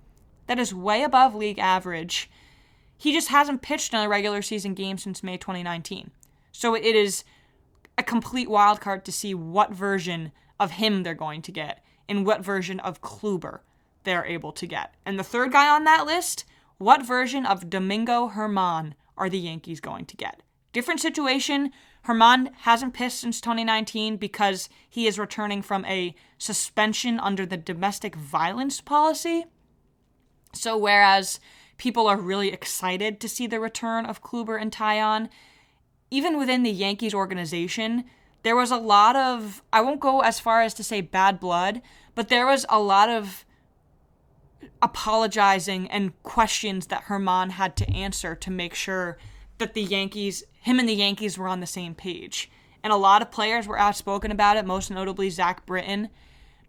That 0.47 0.59
is 0.59 0.73
way 0.73 1.03
above 1.03 1.35
league 1.35 1.59
average. 1.59 2.29
He 2.97 3.13
just 3.13 3.29
hasn't 3.29 3.61
pitched 3.61 3.93
in 3.93 3.99
a 3.99 4.09
regular 4.09 4.41
season 4.41 4.73
game 4.73 4.97
since 4.97 5.23
May 5.23 5.37
2019. 5.37 6.11
So 6.51 6.75
it 6.75 6.83
is 6.83 7.23
a 7.99 8.03
complete 8.03 8.49
wild 8.49 8.79
card 8.79 9.03
to 9.03 9.11
see 9.11 9.35
what 9.35 9.73
version 9.73 10.31
of 10.57 10.71
him 10.71 11.03
they're 11.03 11.13
going 11.13 11.41
to 11.41 11.51
get 11.51 11.83
and 12.07 12.25
what 12.25 12.43
version 12.43 12.79
of 12.79 13.01
Kluber 13.01 13.59
they're 14.05 14.25
able 14.25 14.53
to 14.53 14.65
get. 14.65 14.95
And 15.05 15.19
the 15.19 15.23
third 15.23 15.51
guy 15.51 15.67
on 15.67 15.83
that 15.83 16.05
list, 16.05 16.45
what 16.77 17.05
version 17.05 17.45
of 17.45 17.69
Domingo 17.69 18.29
Germán 18.29 18.93
are 19.17 19.29
the 19.29 19.37
Yankees 19.37 19.81
going 19.81 20.05
to 20.05 20.15
get? 20.15 20.41
Different 20.71 21.01
situation. 21.01 21.71
Germán 22.07 22.53
hasn't 22.59 22.93
pitched 22.93 23.17
since 23.17 23.41
2019 23.41 24.15
because 24.15 24.69
he 24.89 25.05
is 25.05 25.19
returning 25.19 25.61
from 25.61 25.83
a 25.83 26.15
suspension 26.37 27.19
under 27.19 27.45
the 27.45 27.57
domestic 27.57 28.15
violence 28.15 28.79
policy. 28.79 29.45
So, 30.53 30.77
whereas 30.77 31.41
people 31.77 32.07
are 32.07 32.17
really 32.17 32.53
excited 32.53 33.19
to 33.19 33.27
see 33.27 33.45
the 33.45 33.59
return 33.59 34.05
of 34.05 34.23
Kluber 34.23 34.59
and 34.59 34.71
Taillon, 34.71 35.27
even 36.11 36.37
within 36.37 36.63
the 36.63 36.71
Yankees 36.71 37.13
organization, 37.13 38.05
there 38.43 38.55
was 38.55 38.71
a 38.71 38.77
lot 38.77 39.15
of, 39.15 39.61
I 39.71 39.81
won't 39.81 39.99
go 39.99 40.21
as 40.21 40.39
far 40.39 40.61
as 40.61 40.73
to 40.75 40.83
say 40.83 41.01
bad 41.01 41.39
blood, 41.39 41.81
but 42.15 42.29
there 42.29 42.45
was 42.45 42.65
a 42.69 42.79
lot 42.79 43.09
of 43.09 43.45
apologizing 44.81 45.89
and 45.91 46.21
questions 46.23 46.87
that 46.87 47.05
Germán 47.05 47.51
had 47.51 47.75
to 47.77 47.89
answer 47.89 48.35
to 48.35 48.51
make 48.51 48.73
sure 48.73 49.17
that 49.57 49.73
the 49.73 49.83
Yankees, 49.83 50.43
him 50.61 50.79
and 50.79 50.87
the 50.87 50.93
Yankees 50.93 51.37
were 51.37 51.47
on 51.47 51.59
the 51.59 51.67
same 51.67 51.93
page. 51.93 52.49
And 52.81 52.93
a 52.93 52.97
lot 52.97 53.21
of 53.21 53.29
players 53.29 53.67
were 53.67 53.77
outspoken 53.77 54.31
about 54.31 54.55
it, 54.55 54.65
most 54.65 54.89
notably 54.89 55.29
Zach 55.29 55.65
Britton, 55.65 56.09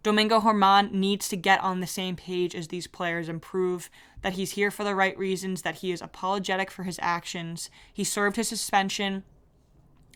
Domingo 0.03 0.39
Germán 0.39 0.91
needs 0.91 1.29
to 1.29 1.37
get 1.37 1.61
on 1.61 1.79
the 1.79 1.87
same 1.87 2.15
page 2.15 2.55
as 2.55 2.69
these 2.69 2.87
players 2.87 3.29
and 3.29 3.41
prove 3.41 3.89
that 4.21 4.33
he's 4.33 4.51
here 4.51 4.71
for 4.71 4.83
the 4.83 4.95
right 4.95 5.17
reasons, 5.17 5.61
that 5.61 5.75
he 5.75 5.91
is 5.91 6.01
apologetic 6.01 6.71
for 6.71 6.83
his 6.83 6.99
actions. 7.01 7.69
He 7.93 8.03
served 8.03 8.35
his 8.35 8.47
suspension. 8.47 9.23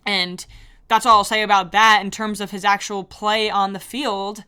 And 0.06 0.46
that's 0.88 1.06
all 1.06 1.20
I'll 1.20 1.24
say 1.24 1.44
about 1.44 1.72
that 1.72 2.02
in 2.04 2.12
terms 2.12 2.42
of 2.42 2.52
his 2.52 2.66
actual 2.66 3.04
play 3.04 3.50
on 3.50 3.74
the 3.74 3.80
field. 3.80 4.44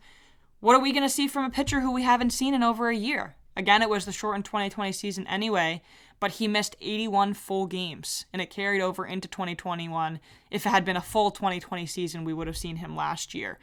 What 0.60 0.74
are 0.74 0.82
we 0.82 0.92
going 0.92 1.04
to 1.04 1.08
see 1.08 1.28
from 1.28 1.44
a 1.44 1.50
pitcher 1.50 1.80
who 1.80 1.92
we 1.92 2.02
haven't 2.02 2.30
seen 2.30 2.54
in 2.54 2.62
over 2.64 2.88
a 2.88 2.96
year? 2.96 3.36
Again, 3.56 3.82
it 3.82 3.88
was 3.90 4.04
the 4.04 4.12
shortened 4.12 4.44
2020 4.44 4.92
season 4.92 5.26
anyway, 5.26 5.82
but 6.20 6.32
he 6.32 6.46
missed 6.48 6.76
81 6.80 7.34
full 7.34 7.66
games 7.66 8.26
and 8.32 8.42
it 8.42 8.50
carried 8.50 8.80
over 8.80 9.04
into 9.04 9.28
2021. 9.28 10.20
If 10.50 10.66
it 10.66 10.70
had 10.70 10.84
been 10.84 10.96
a 10.96 11.00
full 11.00 11.30
2020 11.30 11.86
season, 11.86 12.24
we 12.24 12.32
would 12.32 12.46
have 12.46 12.56
seen 12.56 12.76
him 12.76 12.96
last 12.96 13.34
year. 13.34 13.58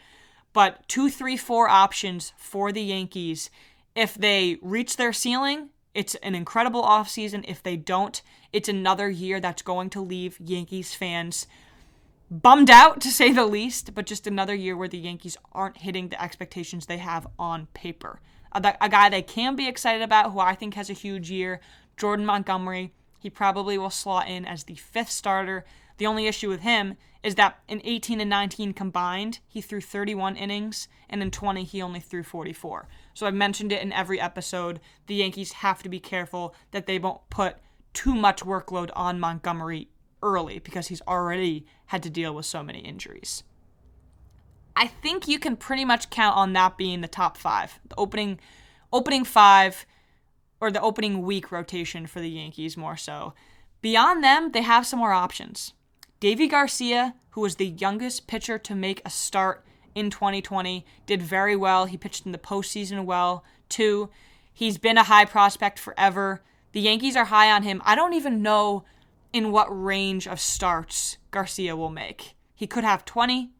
But 0.55 0.87
two, 0.87 1.09
three, 1.09 1.35
four 1.35 1.67
options 1.67 2.31
for 2.37 2.71
the 2.71 2.81
Yankees. 2.81 3.49
If 3.93 4.15
they 4.15 4.57
reach 4.61 4.95
their 4.95 5.11
ceiling, 5.11 5.71
it's 5.93 6.15
an 6.15 6.33
incredible 6.33 6.81
offseason. 6.81 7.43
If 7.45 7.61
they 7.61 7.75
don't, 7.75 8.21
it's 8.53 8.69
another 8.69 9.09
year 9.09 9.41
that's 9.41 9.61
going 9.61 9.89
to 9.89 10.01
leave 10.01 10.39
Yankees 10.39 10.95
fans 10.95 11.45
bummed 12.31 12.69
out 12.69 13.01
to 13.01 13.11
say 13.11 13.33
the 13.33 13.45
least, 13.45 13.93
but 13.93 14.05
just 14.05 14.27
another 14.27 14.55
year 14.55 14.77
where 14.77 14.87
the 14.87 14.97
Yankees 14.97 15.35
aren't 15.51 15.79
hitting 15.79 16.07
the 16.07 16.23
expectations 16.23 16.85
they 16.85 16.99
have 16.99 17.27
on 17.37 17.67
paper. 17.73 18.21
A, 18.53 18.75
a 18.79 18.87
guy 18.87 19.09
they 19.09 19.21
can 19.21 19.57
be 19.57 19.67
excited 19.67 20.01
about, 20.01 20.31
who 20.31 20.39
I 20.39 20.55
think 20.55 20.75
has 20.75 20.89
a 20.89 20.93
huge 20.93 21.29
year, 21.29 21.59
Jordan 21.97 22.25
Montgomery. 22.25 22.93
He 23.19 23.29
probably 23.29 23.77
will 23.77 23.89
slot 23.89 24.29
in 24.29 24.45
as 24.45 24.63
the 24.63 24.75
fifth 24.75 25.11
starter. 25.11 25.65
The 25.97 26.07
only 26.07 26.27
issue 26.27 26.47
with 26.47 26.61
him 26.61 26.95
is 27.25 27.35
that 27.35 27.59
in 27.67 27.81
18 27.83 28.21
and 28.21 28.29
19 28.29 28.73
combined, 28.73 29.39
he 29.47 29.59
threw 29.59 29.81
31 29.81 30.35
innings, 30.35 30.87
and 31.09 31.23
in 31.23 31.31
20, 31.31 31.63
he 31.63 31.81
only 31.81 31.99
threw 31.99 32.21
44. 32.21 32.87
So 33.15 33.25
I've 33.25 33.33
mentioned 33.33 33.71
it 33.71 33.81
in 33.81 33.91
every 33.91 34.21
episode. 34.21 34.79
The 35.07 35.15
Yankees 35.15 35.53
have 35.53 35.81
to 35.81 35.89
be 35.89 35.99
careful 35.99 36.53
that 36.69 36.85
they 36.85 36.99
won't 36.99 37.27
put 37.31 37.57
too 37.93 38.13
much 38.13 38.43
workload 38.43 38.91
on 38.95 39.19
Montgomery 39.19 39.89
early 40.21 40.59
because 40.59 40.89
he's 40.89 41.01
already 41.07 41.65
had 41.87 42.03
to 42.03 42.11
deal 42.11 42.35
with 42.35 42.45
so 42.45 42.61
many 42.61 42.79
injuries. 42.79 43.41
I 44.75 44.85
think 44.85 45.27
you 45.27 45.39
can 45.39 45.55
pretty 45.55 45.83
much 45.83 46.11
count 46.11 46.37
on 46.37 46.53
that 46.53 46.77
being 46.77 47.01
the 47.01 47.07
top 47.07 47.37
five. 47.37 47.79
The 47.89 47.95
opening 47.97 48.39
opening 48.93 49.25
five 49.25 49.87
or 50.61 50.69
the 50.69 50.81
opening 50.81 51.23
week 51.23 51.51
rotation 51.51 52.05
for 52.05 52.19
the 52.19 52.29
Yankees 52.29 52.77
more 52.77 52.97
so. 52.97 53.33
Beyond 53.81 54.23
them, 54.23 54.51
they 54.51 54.61
have 54.61 54.85
some 54.85 54.99
more 54.99 55.11
options. 55.11 55.73
Deivi 56.21 56.49
Garcia, 56.49 57.15
who 57.31 57.41
was 57.41 57.55
the 57.55 57.67
youngest 57.67 58.27
pitcher 58.27 58.57
to 58.59 58.75
make 58.75 59.01
a 59.05 59.09
start 59.09 59.65
in 59.93 60.09
2020, 60.09 60.85
did 61.05 61.21
very 61.21 61.55
well. 61.55 61.85
He 61.85 61.97
pitched 61.97 62.25
in 62.25 62.31
the 62.31 62.37
postseason 62.37 63.05
well, 63.05 63.43
too. 63.69 64.09
He's 64.53 64.77
been 64.77 64.97
a 64.97 65.03
high 65.03 65.25
prospect 65.25 65.77
forever. 65.77 66.41
The 66.71 66.81
Yankees 66.81 67.15
are 67.15 67.25
high 67.25 67.51
on 67.51 67.63
him. 67.63 67.81
I 67.85 67.95
don't 67.95 68.13
even 68.13 68.41
know 68.41 68.85
in 69.33 69.51
what 69.51 69.67
range 69.69 70.27
of 70.27 70.39
starts 70.39 71.17
Garcia 71.31 71.75
will 71.75 71.89
make. 71.89 72.35
He 72.55 72.67
could 72.67 72.85
have 72.85 73.03
20. 73.03 73.51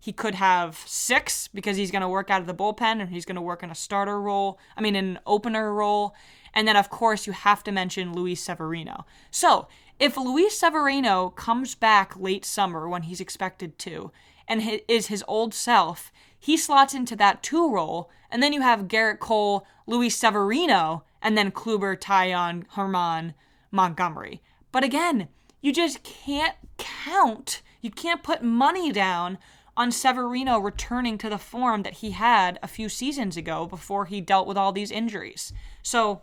He 0.00 0.12
could 0.12 0.34
have 0.34 0.82
six 0.86 1.46
because 1.48 1.76
he's 1.76 1.90
going 1.92 2.02
to 2.02 2.08
work 2.08 2.30
out 2.30 2.40
of 2.40 2.46
the 2.48 2.54
bullpen 2.54 3.00
and 3.00 3.10
he's 3.10 3.24
going 3.24 3.36
to 3.36 3.42
work 3.42 3.62
in 3.62 3.70
a 3.70 3.74
starter 3.74 4.20
role. 4.20 4.58
I 4.76 4.80
mean, 4.80 4.96
in 4.96 5.04
an 5.04 5.18
opener 5.26 5.72
role. 5.72 6.14
And 6.54 6.66
then, 6.66 6.76
of 6.76 6.90
course, 6.90 7.26
you 7.26 7.32
have 7.32 7.62
to 7.64 7.70
mention 7.70 8.12
Luis 8.12 8.42
Severino. 8.42 9.04
So, 9.30 9.68
if 10.00 10.16
Luis 10.16 10.58
Severino 10.58 11.28
comes 11.28 11.74
back 11.74 12.18
late 12.18 12.44
summer 12.46 12.88
when 12.88 13.02
he's 13.02 13.20
expected 13.20 13.78
to 13.80 14.10
and 14.48 14.80
is 14.88 15.06
his 15.08 15.22
old 15.28 15.52
self, 15.52 16.10
he 16.38 16.56
slots 16.56 16.94
into 16.94 17.14
that 17.16 17.42
two 17.42 17.70
role. 17.70 18.10
And 18.30 18.42
then 18.42 18.54
you 18.54 18.62
have 18.62 18.88
Gerrit 18.88 19.18
Cole, 19.20 19.66
Luis 19.86 20.16
Severino, 20.16 21.04
and 21.20 21.36
then 21.36 21.52
Kluber, 21.52 21.96
Taillon, 21.96 22.66
Germán, 22.68 23.34
Montgomery. 23.70 24.42
But 24.72 24.84
again, 24.84 25.28
you 25.60 25.70
just 25.70 26.02
can't 26.02 26.56
count, 26.78 27.60
you 27.82 27.90
can't 27.90 28.22
put 28.22 28.42
money 28.42 28.90
down 28.90 29.36
on 29.76 29.92
Severino 29.92 30.58
returning 30.58 31.18
to 31.18 31.28
the 31.28 31.38
form 31.38 31.82
that 31.82 31.94
he 31.94 32.12
had 32.12 32.58
a 32.62 32.68
few 32.68 32.88
seasons 32.88 33.36
ago 33.36 33.66
before 33.66 34.06
he 34.06 34.22
dealt 34.22 34.46
with 34.46 34.56
all 34.56 34.72
these 34.72 34.90
injuries. 34.90 35.52
So, 35.82 36.22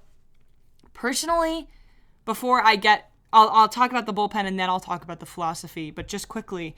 personally, 0.93 1.67
before 2.25 2.61
I 2.61 2.75
get, 2.75 3.11
I'll, 3.33 3.49
I'll 3.49 3.69
talk 3.69 3.91
about 3.91 4.05
the 4.05 4.13
bullpen 4.13 4.45
and 4.45 4.59
then 4.59 4.69
I'll 4.69 4.79
talk 4.79 5.03
about 5.03 5.19
the 5.19 5.25
philosophy, 5.25 5.91
but 5.91 6.07
just 6.07 6.27
quickly, 6.27 6.75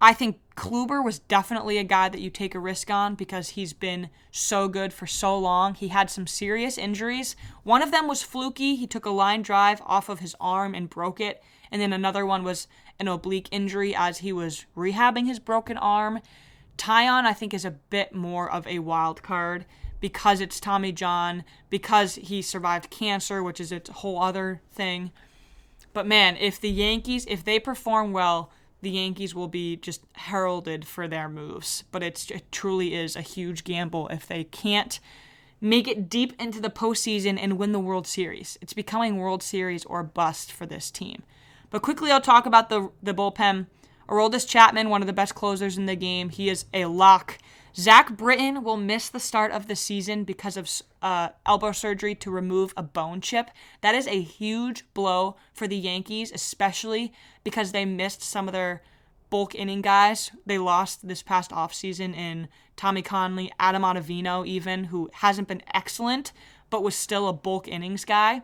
I 0.00 0.12
think 0.12 0.38
Kluber 0.56 1.02
was 1.02 1.18
definitely 1.18 1.78
a 1.78 1.84
guy 1.84 2.08
that 2.08 2.20
you 2.20 2.30
take 2.30 2.54
a 2.54 2.60
risk 2.60 2.90
on 2.90 3.14
because 3.14 3.50
he's 3.50 3.72
been 3.72 4.10
so 4.30 4.68
good 4.68 4.92
for 4.92 5.06
so 5.06 5.38
long. 5.38 5.74
He 5.74 5.88
had 5.88 6.10
some 6.10 6.26
serious 6.26 6.76
injuries. 6.76 7.36
One 7.62 7.82
of 7.82 7.90
them 7.90 8.06
was 8.06 8.22
fluky. 8.22 8.76
He 8.76 8.86
took 8.86 9.06
a 9.06 9.10
line 9.10 9.42
drive 9.42 9.80
off 9.86 10.08
of 10.08 10.20
his 10.20 10.36
arm 10.40 10.74
and 10.74 10.90
broke 10.90 11.20
it. 11.20 11.42
And 11.70 11.80
then 11.80 11.92
another 11.92 12.26
one 12.26 12.44
was 12.44 12.68
an 13.00 13.08
oblique 13.08 13.48
injury 13.50 13.94
as 13.94 14.18
he 14.18 14.32
was 14.32 14.66
rehabbing 14.76 15.26
his 15.26 15.38
broken 15.38 15.78
arm. 15.78 16.20
Taillon, 16.76 17.24
I 17.24 17.32
think, 17.32 17.54
is 17.54 17.64
a 17.64 17.70
bit 17.70 18.14
more 18.14 18.50
of 18.50 18.66
a 18.66 18.80
wild 18.80 19.22
card 19.22 19.64
because 20.00 20.40
it's 20.40 20.60
Tommy 20.60 20.92
John, 20.92 21.44
because 21.70 22.16
he 22.16 22.42
survived 22.42 22.90
cancer, 22.90 23.42
which 23.42 23.58
is 23.58 23.72
a 23.72 23.80
whole 23.90 24.20
other 24.20 24.60
thing. 24.70 25.12
But 25.94 26.06
man, 26.06 26.36
if 26.36 26.60
the 26.60 26.68
Yankees, 26.68 27.24
if 27.26 27.42
they 27.42 27.58
perform 27.58 28.12
well, 28.12 28.50
the 28.82 28.90
Yankees 28.90 29.34
will 29.34 29.48
be 29.48 29.76
just 29.76 30.02
heralded 30.12 30.86
for 30.86 31.08
their 31.08 31.28
moves. 31.28 31.84
But 31.90 32.02
it 32.02 32.42
truly 32.52 32.94
is 32.94 33.16
a 33.16 33.22
huge 33.22 33.64
gamble 33.64 34.08
if 34.08 34.26
they 34.26 34.44
can't 34.44 35.00
make 35.60 35.88
it 35.88 36.10
deep 36.10 36.34
into 36.38 36.60
the 36.60 36.68
postseason 36.68 37.38
and 37.40 37.58
win 37.58 37.72
the 37.72 37.78
World 37.80 38.06
Series. 38.06 38.58
It's 38.60 38.74
becoming 38.74 39.16
World 39.16 39.42
Series 39.42 39.86
or 39.86 40.02
bust 40.02 40.52
for 40.52 40.66
this 40.66 40.90
team. 40.90 41.22
But 41.70 41.80
quickly, 41.80 42.10
I'll 42.10 42.20
talk 42.20 42.44
about 42.44 42.68
the 42.68 42.90
the 43.02 43.14
bullpen. 43.14 43.66
Aroldis 44.08 44.46
Chapman, 44.46 44.90
one 44.90 45.00
of 45.00 45.06
the 45.06 45.14
best 45.14 45.34
closers 45.34 45.78
in 45.78 45.86
the 45.86 45.96
game, 45.96 46.28
he 46.28 46.50
is 46.50 46.66
a 46.74 46.84
lock. 46.84 47.38
Zach 47.76 48.16
Britton 48.16 48.62
will 48.62 48.76
miss 48.76 49.08
the 49.08 49.18
start 49.18 49.50
of 49.50 49.66
the 49.66 49.74
season 49.74 50.22
because 50.22 50.56
of 50.56 50.70
uh, 51.02 51.30
elbow 51.44 51.72
surgery 51.72 52.14
to 52.14 52.30
remove 52.30 52.72
a 52.76 52.84
bone 52.84 53.20
chip. 53.20 53.50
That 53.80 53.96
is 53.96 54.06
a 54.06 54.20
huge 54.20 54.84
blow 54.94 55.36
for 55.52 55.66
the 55.66 55.76
Yankees, 55.76 56.30
especially 56.32 57.12
because 57.42 57.72
they 57.72 57.84
missed 57.84 58.22
some 58.22 58.46
of 58.46 58.52
their 58.52 58.82
bulk 59.28 59.56
inning 59.56 59.82
guys. 59.82 60.30
They 60.46 60.58
lost 60.58 61.08
this 61.08 61.22
past 61.22 61.50
offseason 61.50 62.16
in 62.16 62.48
Tommy 62.76 63.02
Kahnle, 63.02 63.50
Adam 63.58 63.82
Ottavino, 63.82 64.46
even, 64.46 64.84
who 64.84 65.10
hasn't 65.14 65.48
been 65.48 65.62
excellent, 65.72 66.32
but 66.70 66.84
was 66.84 66.94
still 66.94 67.26
a 67.26 67.32
bulk 67.32 67.66
innings 67.66 68.04
guy. 68.04 68.42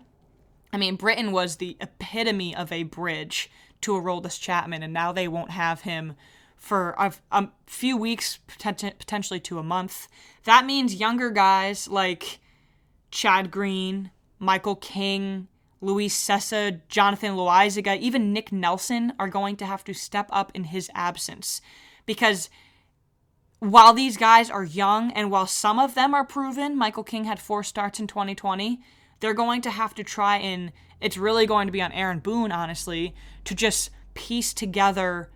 I 0.72 0.76
mean, 0.76 0.96
Britton 0.96 1.30
was 1.30 1.56
the 1.56 1.76
epitome 1.80 2.54
of 2.54 2.72
a 2.72 2.82
bridge 2.82 3.48
to 3.82 3.94
a 3.94 4.00
Aroldis 4.00 4.40
Chapman, 4.40 4.82
and 4.82 4.92
now 4.92 5.12
they 5.12 5.28
won't 5.28 5.50
have 5.52 5.82
him 5.82 6.14
for 6.60 6.94
a, 6.98 7.12
a 7.32 7.48
few 7.66 7.96
weeks, 7.96 8.38
potentially 8.46 9.40
to 9.40 9.58
a 9.58 9.62
month. 9.64 10.06
That 10.44 10.66
means 10.66 10.94
younger 10.94 11.30
guys 11.30 11.88
like 11.88 12.38
Chad 13.10 13.50
Green, 13.50 14.10
Michael 14.38 14.76
King, 14.76 15.48
Luis 15.80 16.14
Cessa, 16.14 16.80
Jonathan 16.88 17.34
Loaisiga, 17.34 17.98
even 17.98 18.32
Nick 18.32 18.52
Nelson 18.52 19.14
are 19.18 19.28
going 19.28 19.56
to 19.56 19.66
have 19.66 19.82
to 19.84 19.94
step 19.94 20.28
up 20.30 20.52
in 20.54 20.64
his 20.64 20.90
absence. 20.94 21.62
Because 22.04 22.50
while 23.58 23.94
these 23.94 24.18
guys 24.18 24.50
are 24.50 24.62
young 24.62 25.10
and 25.12 25.30
while 25.30 25.46
some 25.46 25.78
of 25.78 25.94
them 25.94 26.14
are 26.14 26.24
proven, 26.24 26.76
Michael 26.76 27.04
King 27.04 27.24
had 27.24 27.40
four 27.40 27.62
starts 27.62 27.98
in 27.98 28.06
2020, 28.06 28.80
they're 29.20 29.34
going 29.34 29.62
to 29.62 29.70
have 29.70 29.94
to 29.94 30.04
try 30.04 30.36
and 30.36 30.72
it's 31.00 31.16
really 31.16 31.46
going 31.46 31.66
to 31.66 31.72
be 31.72 31.80
on 31.80 31.92
Aaron 31.92 32.18
Boone, 32.18 32.52
honestly, 32.52 33.14
to 33.44 33.54
just 33.54 33.90
piece 34.12 34.52
together 34.52 35.30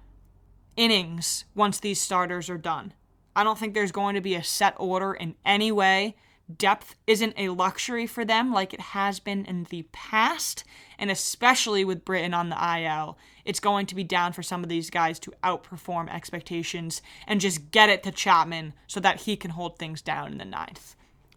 innings 0.77 1.45
once 1.55 1.81
these 1.81 2.01
starters 2.01 2.51
are 2.51 2.59
done. 2.59 2.93
I 3.37 3.45
don't 3.45 3.59
think 3.59 3.75
there's 3.75 3.93
going 3.93 4.15
to 4.15 4.21
be 4.21 4.35
a 4.35 4.45
set 4.45 4.75
order 4.79 5.13
in 5.13 5.35
any 5.45 5.73
way. 5.73 6.17
Depth 6.59 6.95
isn't 7.07 7.35
a 7.39 7.49
luxury 7.49 8.07
for 8.07 8.25
them 8.25 8.53
like 8.53 8.75
it 8.75 8.81
has 8.81 9.19
been 9.19 9.47
in 9.47 9.65
the 9.71 9.87
past, 9.93 10.63
and 10.99 11.11
especially 11.11 11.85
with 11.85 12.05
Britton 12.05 12.35
on 12.35 12.51
the 12.51 12.81
IL, 12.81 13.17
it's 13.45 13.61
going 13.61 13.87
to 13.87 13.95
be 13.95 14.05
down 14.05 14.33
for 14.33 14.43
some 14.43 14.63
of 14.63 14.69
these 14.69 14.91
guys 14.91 15.19
to 15.21 15.33
outperform 15.43 16.15
expectations 16.15 17.01
and 17.27 17.41
just 17.41 17.71
get 17.71 17.89
it 17.89 18.03
to 18.03 18.13
Chapman 18.13 18.75
so 18.87 19.01
that 19.01 19.23
he 19.23 19.37
can 19.37 19.53
hold 19.53 19.79
things 19.79 20.03
down 20.03 20.33
in 20.33 20.39
the 20.39 20.45
ninth. 20.45 20.95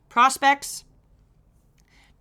Prospects, 0.09 0.83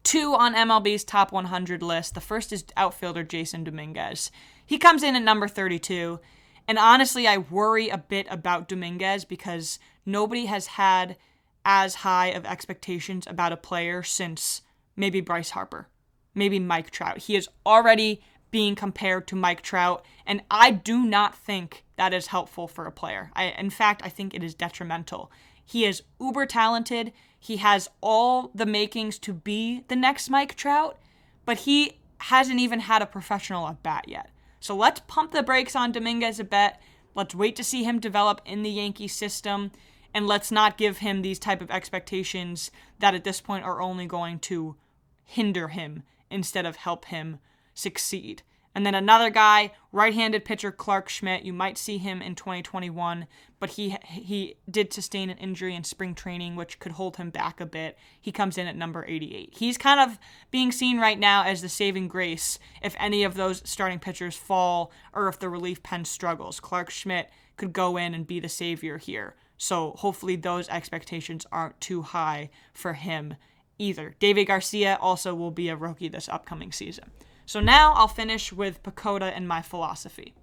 two 0.05 0.35
on 0.35 0.55
MLB's 0.55 1.03
top 1.03 1.33
100 1.33 1.83
list. 1.83 2.15
The 2.15 2.21
first 2.21 2.53
is 2.53 2.65
outfielder 2.77 3.25
Jasson 3.25 3.65
Dominguez. 3.65 4.31
He 4.65 4.79
comes 4.79 5.03
in 5.03 5.17
at 5.17 5.23
number 5.23 5.49
32. 5.49 6.21
And 6.69 6.79
honestly, 6.79 7.27
I 7.29 7.39
worry 7.39 7.89
a 7.89 7.99
bit 7.99 8.27
about 8.31 8.69
Dominguez 8.69 9.25
because 9.25 9.79
nobody 10.05 10.47
has 10.47 10.67
had 10.67 11.17
as 11.65 11.97
high 11.97 12.29
of 12.29 12.45
expectations 12.45 13.27
about 13.27 13.53
a 13.53 13.57
player 13.57 14.03
since 14.03 14.63
maybe 14.97 15.21
Bryce 15.21 15.51
Harper, 15.51 15.89
maybe 16.35 16.59
Mike 16.59 16.91
Trout. 16.91 17.19
He 17.19 17.37
is 17.37 17.49
already 17.65 18.21
being 18.51 18.75
compared 18.75 19.27
to 19.29 19.37
Mike 19.37 19.63
Trout, 19.63 20.05
and 20.25 20.43
I 20.51 20.71
do 20.71 21.05
not 21.05 21.37
think 21.37 21.85
that 21.97 22.15
is 22.15 22.29
helpful 22.29 22.69
for 22.69 22.87
a 22.87 22.93
player. 22.93 23.31
I, 23.35 23.47
in 23.47 23.71
fact, 23.71 24.03
I 24.05 24.09
think 24.09 24.35
it 24.35 24.43
is 24.43 24.55
detrimental. 24.55 25.31
He 25.65 25.85
is 25.85 26.03
uber 26.21 26.47
talented. 26.47 27.13
He 27.39 27.57
has 27.57 27.89
all 28.01 28.51
the 28.55 28.67
makings 28.67 29.19
to 29.21 29.33
be 29.33 29.85
the 29.89 29.97
next 29.97 30.31
Mike 30.31 30.55
Trout, 30.55 30.97
but 31.45 31.59
he 31.59 31.99
hasn't 32.19 32.61
even 32.61 32.81
had 32.81 33.03
a 33.03 33.07
professional 33.07 33.69
at 33.69 33.83
bat 33.83 34.09
yet. 34.09 34.31
So 34.67 34.75
let's 34.75 35.01
pump 35.07 35.31
the 35.31 35.45
brakes 35.45 35.77
on 35.77 35.93
Dominguez 35.93 36.41
a 36.41 36.45
bit. 36.45 36.75
Let's 37.15 37.37
wait 37.37 37.55
to 37.55 37.63
see 37.63 37.85
him 37.85 38.01
develop 38.01 38.41
in 38.45 38.65
the 38.65 38.71
Yankee 38.71 39.07
system 39.07 39.71
and 40.13 40.27
let's 40.27 40.51
not 40.51 40.77
give 40.77 40.99
him 40.99 41.23
these 41.23 41.39
type 41.39 41.63
of 41.63 41.71
expectations 41.71 42.73
that 42.99 43.15
at 43.15 43.23
this 43.23 43.41
point 43.41 43.65
are 43.65 43.81
only 43.81 44.07
going 44.07 44.41
to 44.41 44.75
hinder 45.23 45.69
him 45.69 46.03
instead 46.33 46.67
of 46.67 46.75
help 46.75 47.05
him 47.05 47.39
succeed. 47.75 48.43
And 48.77 48.85
then 48.85 48.95
another 48.95 49.31
guy, 49.31 49.73
right-handed 49.91 50.45
pitcher 50.45 50.71
Clarke 50.71 51.09
Schmidt. 51.09 51.47
You 51.47 51.55
might 51.55 51.79
see 51.79 51.97
him 51.97 52.21
in 52.21 52.35
2021, 52.35 53.27
but 53.59 53.71
he 53.71 53.97
he 54.05 54.57
did 54.71 54.93
sustain 54.93 55.31
an 55.31 55.39
injury 55.39 55.75
in 55.75 55.83
spring 55.83 56.15
training, 56.15 56.57
which 56.57 56.79
could 56.79 56.93
hold 56.93 57.17
him 57.17 57.31
back 57.31 57.59
a 57.59 57.65
bit. 57.65 57.97
He 58.21 58.31
comes 58.31 58.59
in 58.59 58.67
at 58.67 58.77
number 58.77 59.07
88. 59.09 59.55
He's 59.57 59.79
kind 59.79 59.99
of 59.99 60.19
being 60.51 60.73
seen 60.73 61.01
right 61.01 61.19
now 61.19 61.43
as 61.45 61.63
the 61.63 61.71
saving 61.71 62.09
grace 62.09 62.59
if 62.83 62.95
any 62.99 63.25
of 63.25 63.33
those 63.33 63.63
starting 63.65 63.99
pitchers 63.99 64.37
fall 64.37 64.93
or 65.15 65.27
if 65.27 65.39
the 65.39 65.49
relief 65.49 65.83
pen 65.83 66.05
struggles. 66.05 66.61
Clarke 66.61 66.91
Schmidt 66.91 67.31
could 67.57 67.73
go 67.73 67.97
in 67.97 68.13
and 68.13 68.27
be 68.27 68.41
the 68.41 68.49
savior 68.51 68.99
here. 68.99 69.37
So 69.57 69.93
hopefully 69.93 70.37
those 70.37 70.69
expectations 70.69 71.47
aren't 71.51 71.81
too 71.81 72.03
high 72.03 72.51
for 72.75 72.93
him 72.93 73.37
either. 73.79 74.15
Deivi 74.21 74.47
Garcia 74.47 74.99
also 75.01 75.35
will 75.35 75.51
be 75.51 75.71
a 75.71 75.77
rookie 75.77 76.09
this 76.09 76.29
upcoming 76.29 76.73
season. 76.73 77.11
So 77.47 77.61
now 77.61 77.93
I'll 77.95 78.09
finish 78.09 78.53
with 78.53 78.83
PECOTA 78.83 79.33
and 79.35 79.47
my 79.47 79.63
philosophy. 79.63 80.35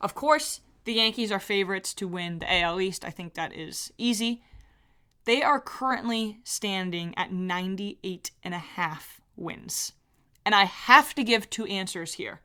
Of 0.00 0.14
course, 0.14 0.62
the 0.84 0.94
Yankees 0.94 1.30
are 1.30 1.38
favorites 1.38 1.94
to 1.94 2.08
win 2.08 2.38
the 2.38 2.52
AL 2.52 2.80
East. 2.80 3.04
I 3.04 3.10
think 3.10 3.34
that 3.34 3.54
is 3.54 3.92
easy. 3.98 4.42
They 5.26 5.42
are 5.42 5.60
currently 5.60 6.40
standing 6.42 7.14
at 7.16 7.32
98 7.32 8.32
and 8.42 8.54
a 8.54 8.58
half 8.58 9.20
wins. 9.36 9.92
And 10.44 10.54
I 10.54 10.64
have 10.64 11.14
to 11.14 11.22
give 11.22 11.48
two 11.48 11.66
answers 11.66 12.14
here 12.14 12.40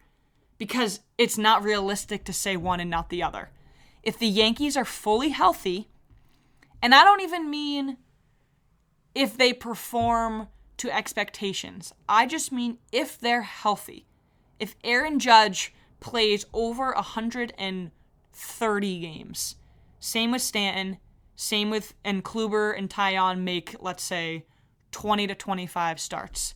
because 0.57 0.99
it's 1.17 1.37
not 1.37 1.63
realistic 1.63 2.25
to 2.25 2.33
say 2.33 2.57
one 2.57 2.79
and 2.79 2.89
not 2.89 3.09
the 3.09 3.23
other. 3.23 3.49
If 4.03 4.19
the 4.19 4.27
Yankees 4.27 4.77
are 4.77 4.85
fully 4.85 5.29
healthy, 5.29 5.87
and 6.81 6.93
I 6.93 7.03
don't 7.03 7.21
even 7.21 7.49
mean 7.49 7.97
if 9.15 9.35
they 9.35 9.53
perform 9.53 10.49
to 10.77 10.95
expectations. 10.95 11.93
I 12.07 12.25
just 12.25 12.51
mean 12.51 12.77
if 12.91 13.19
they're 13.19 13.43
healthy. 13.43 14.05
If 14.59 14.75
Aaron 14.83 15.19
Judge 15.19 15.73
plays 15.99 16.45
over 16.53 16.93
130 16.93 18.99
games, 18.99 19.55
same 19.99 20.31
with 20.31 20.41
Stanton, 20.41 20.97
same 21.35 21.69
with 21.69 21.93
and 22.03 22.23
Kluber 22.23 22.77
and 22.77 22.89
Taillon 22.89 23.41
make 23.41 23.75
let's 23.79 24.03
say 24.03 24.45
20 24.91 25.27
to 25.27 25.35
25 25.35 25.99
starts. 25.99 26.53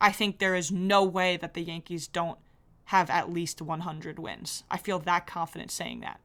I 0.00 0.12
think 0.12 0.38
there 0.38 0.54
is 0.54 0.72
no 0.72 1.04
way 1.04 1.36
that 1.36 1.54
the 1.54 1.62
Yankees 1.62 2.08
don't 2.08 2.38
have 2.86 3.08
at 3.10 3.32
least 3.32 3.62
100 3.62 4.18
wins. 4.18 4.64
I 4.70 4.76
feel 4.76 4.98
that 5.00 5.26
confident 5.26 5.70
saying 5.70 6.00
that. 6.00 6.20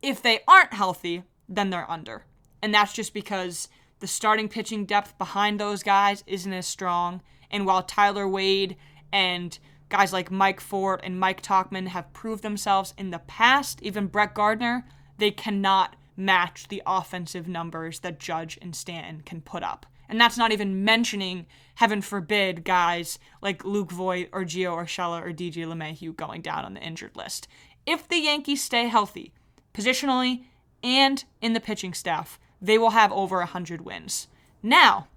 If 0.00 0.20
they 0.20 0.40
aren't 0.48 0.72
healthy, 0.72 1.22
then 1.48 1.70
they're 1.70 1.90
under. 1.90 2.24
And 2.60 2.74
that's 2.74 2.92
just 2.92 3.14
because 3.14 3.68
the 4.02 4.08
starting 4.08 4.48
pitching 4.48 4.84
depth 4.84 5.16
behind 5.16 5.60
those 5.60 5.84
guys 5.84 6.24
isn't 6.26 6.52
as 6.52 6.66
strong. 6.66 7.22
And 7.52 7.64
while 7.64 7.84
Tyler 7.84 8.26
Wade 8.26 8.76
and 9.12 9.56
guys 9.90 10.12
like 10.12 10.28
Mike 10.28 10.60
Ford 10.60 11.00
and 11.04 11.20
Mike 11.20 11.40
Tauchman 11.40 11.86
have 11.86 12.12
proved 12.12 12.42
themselves 12.42 12.94
in 12.98 13.10
the 13.10 13.20
past, 13.20 13.80
even 13.80 14.08
Brett 14.08 14.34
Gardner, 14.34 14.84
they 15.18 15.30
cannot 15.30 15.94
match 16.16 16.66
the 16.66 16.82
offensive 16.84 17.46
numbers 17.46 18.00
that 18.00 18.18
Judge 18.18 18.58
and 18.60 18.74
Stanton 18.74 19.22
can 19.24 19.40
put 19.40 19.62
up. 19.62 19.86
And 20.08 20.20
that's 20.20 20.36
not 20.36 20.50
even 20.50 20.84
mentioning, 20.84 21.46
heaven 21.76 22.02
forbid, 22.02 22.64
guys 22.64 23.20
like 23.40 23.64
Luke 23.64 23.92
Voit 23.92 24.28
or 24.32 24.42
Gio 24.42 24.76
Urshela 24.76 25.22
or 25.22 25.32
DJ 25.32 25.64
LeMahieu 25.64 26.16
going 26.16 26.42
down 26.42 26.64
on 26.64 26.74
the 26.74 26.82
injured 26.82 27.16
list. 27.16 27.46
If 27.86 28.08
the 28.08 28.18
Yankees 28.18 28.64
stay 28.64 28.88
healthy, 28.88 29.32
positionally 29.72 30.42
and 30.82 31.22
in 31.40 31.52
the 31.52 31.60
pitching 31.60 31.94
staff, 31.94 32.40
they 32.62 32.78
will 32.78 32.90
have 32.90 33.12
over 33.12 33.38
100 33.38 33.82
wins. 33.82 34.28
Now, 34.62 35.08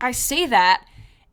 I 0.00 0.12
say 0.12 0.46
that, 0.46 0.86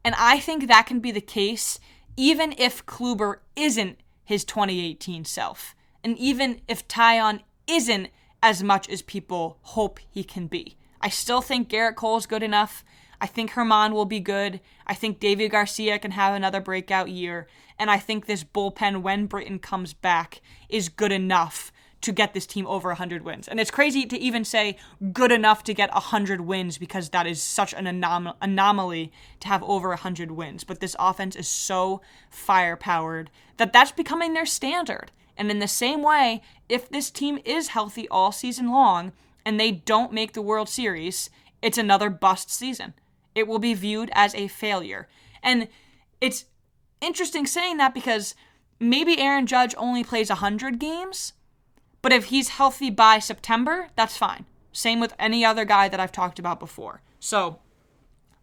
and 0.03 0.15
I 0.17 0.39
think 0.39 0.67
that 0.67 0.87
can 0.87 0.99
be 0.99 1.11
the 1.11 1.21
case 1.21 1.79
even 2.17 2.53
if 2.57 2.85
Kluber 2.85 3.37
isn't 3.55 3.99
his 4.23 4.43
2018 4.45 5.25
self, 5.25 5.75
and 6.03 6.17
even 6.17 6.61
if 6.67 6.87
Taillon 6.87 7.41
isn't 7.67 8.09
as 8.41 8.63
much 8.63 8.89
as 8.89 9.01
people 9.01 9.57
hope 9.61 9.99
he 10.09 10.23
can 10.23 10.47
be. 10.47 10.77
I 11.01 11.09
still 11.09 11.41
think 11.41 11.69
Gerrit 11.69 11.95
Cole 11.95 12.17
is 12.17 12.25
good 12.25 12.43
enough. 12.43 12.83
I 13.19 13.27
think 13.27 13.51
Germán 13.51 13.91
will 13.91 14.05
be 14.05 14.19
good. 14.19 14.59
I 14.87 14.93
think 14.93 15.19
Deivi 15.19 15.49
Garcia 15.49 15.99
can 15.99 16.11
have 16.11 16.33
another 16.33 16.61
breakout 16.61 17.09
year. 17.09 17.47
And 17.77 17.89
I 17.89 17.97
think 17.97 18.25
this 18.25 18.43
bullpen, 18.43 19.01
when 19.01 19.25
Britton 19.25 19.59
comes 19.59 19.93
back, 19.93 20.41
is 20.69 20.89
good 20.89 21.11
enough 21.11 21.71
to 22.05 22.11
get 22.11 22.35
this 22.35 22.45
team 22.45 22.67
over 22.67 22.89
100 22.89 23.23
wins. 23.23 23.47
And 23.47 23.59
it's 23.59 23.71
crazy 23.71 24.05
to 24.05 24.17
even 24.19 24.45
say 24.45 24.77
good 25.11 25.31
enough 25.31 25.63
to 25.63 25.73
get 25.73 25.91
100 25.91 26.41
wins 26.41 26.77
because 26.77 27.09
that 27.09 27.25
is 27.25 27.41
such 27.41 27.73
an 27.73 27.85
anom- 27.85 28.35
anomaly 28.39 29.11
to 29.39 29.47
have 29.47 29.63
over 29.63 29.89
100 29.89 30.29
wins. 30.29 30.63
But 30.63 30.81
this 30.81 30.95
offense 30.99 31.35
is 31.35 31.47
so 31.47 32.01
firepowered 32.31 33.29
that 33.57 33.73
that's 33.73 33.91
becoming 33.91 34.35
their 34.35 34.45
standard. 34.45 35.11
And 35.35 35.49
in 35.49 35.57
the 35.57 35.67
same 35.67 36.03
way, 36.03 36.43
if 36.69 36.87
this 36.89 37.09
team 37.09 37.39
is 37.43 37.69
healthy 37.69 38.07
all 38.09 38.31
season 38.31 38.69
long 38.71 39.11
and 39.43 39.59
they 39.59 39.71
don't 39.71 40.13
make 40.13 40.33
the 40.33 40.43
World 40.43 40.69
Series, 40.69 41.31
it's 41.63 41.79
another 41.79 42.11
bust 42.11 42.51
season. 42.51 42.93
It 43.33 43.47
will 43.47 43.57
be 43.57 43.73
viewed 43.73 44.11
as 44.13 44.35
a 44.35 44.47
failure. 44.47 45.07
And 45.41 45.69
it's 46.21 46.45
interesting 47.01 47.47
saying 47.47 47.77
that 47.77 47.95
because 47.95 48.35
maybe 48.79 49.19
Aaron 49.19 49.47
Judge 49.47 49.73
only 49.75 50.03
plays 50.03 50.29
100 50.29 50.77
games, 50.77 51.33
but 52.05 52.13
if 52.13 52.25
he's 52.25 52.49
healthy 52.49 52.91
by 52.91 53.17
September, 53.17 53.87
that's 53.95 54.15
fine. 54.15 54.45
Same 54.71 54.99
with 54.99 55.15
any 55.17 55.43
other 55.43 55.65
guy 55.65 55.89
that 55.89 55.99
I've 55.99 56.11
talked 56.11 56.37
about 56.37 56.59
before. 56.59 57.01
So 57.19 57.57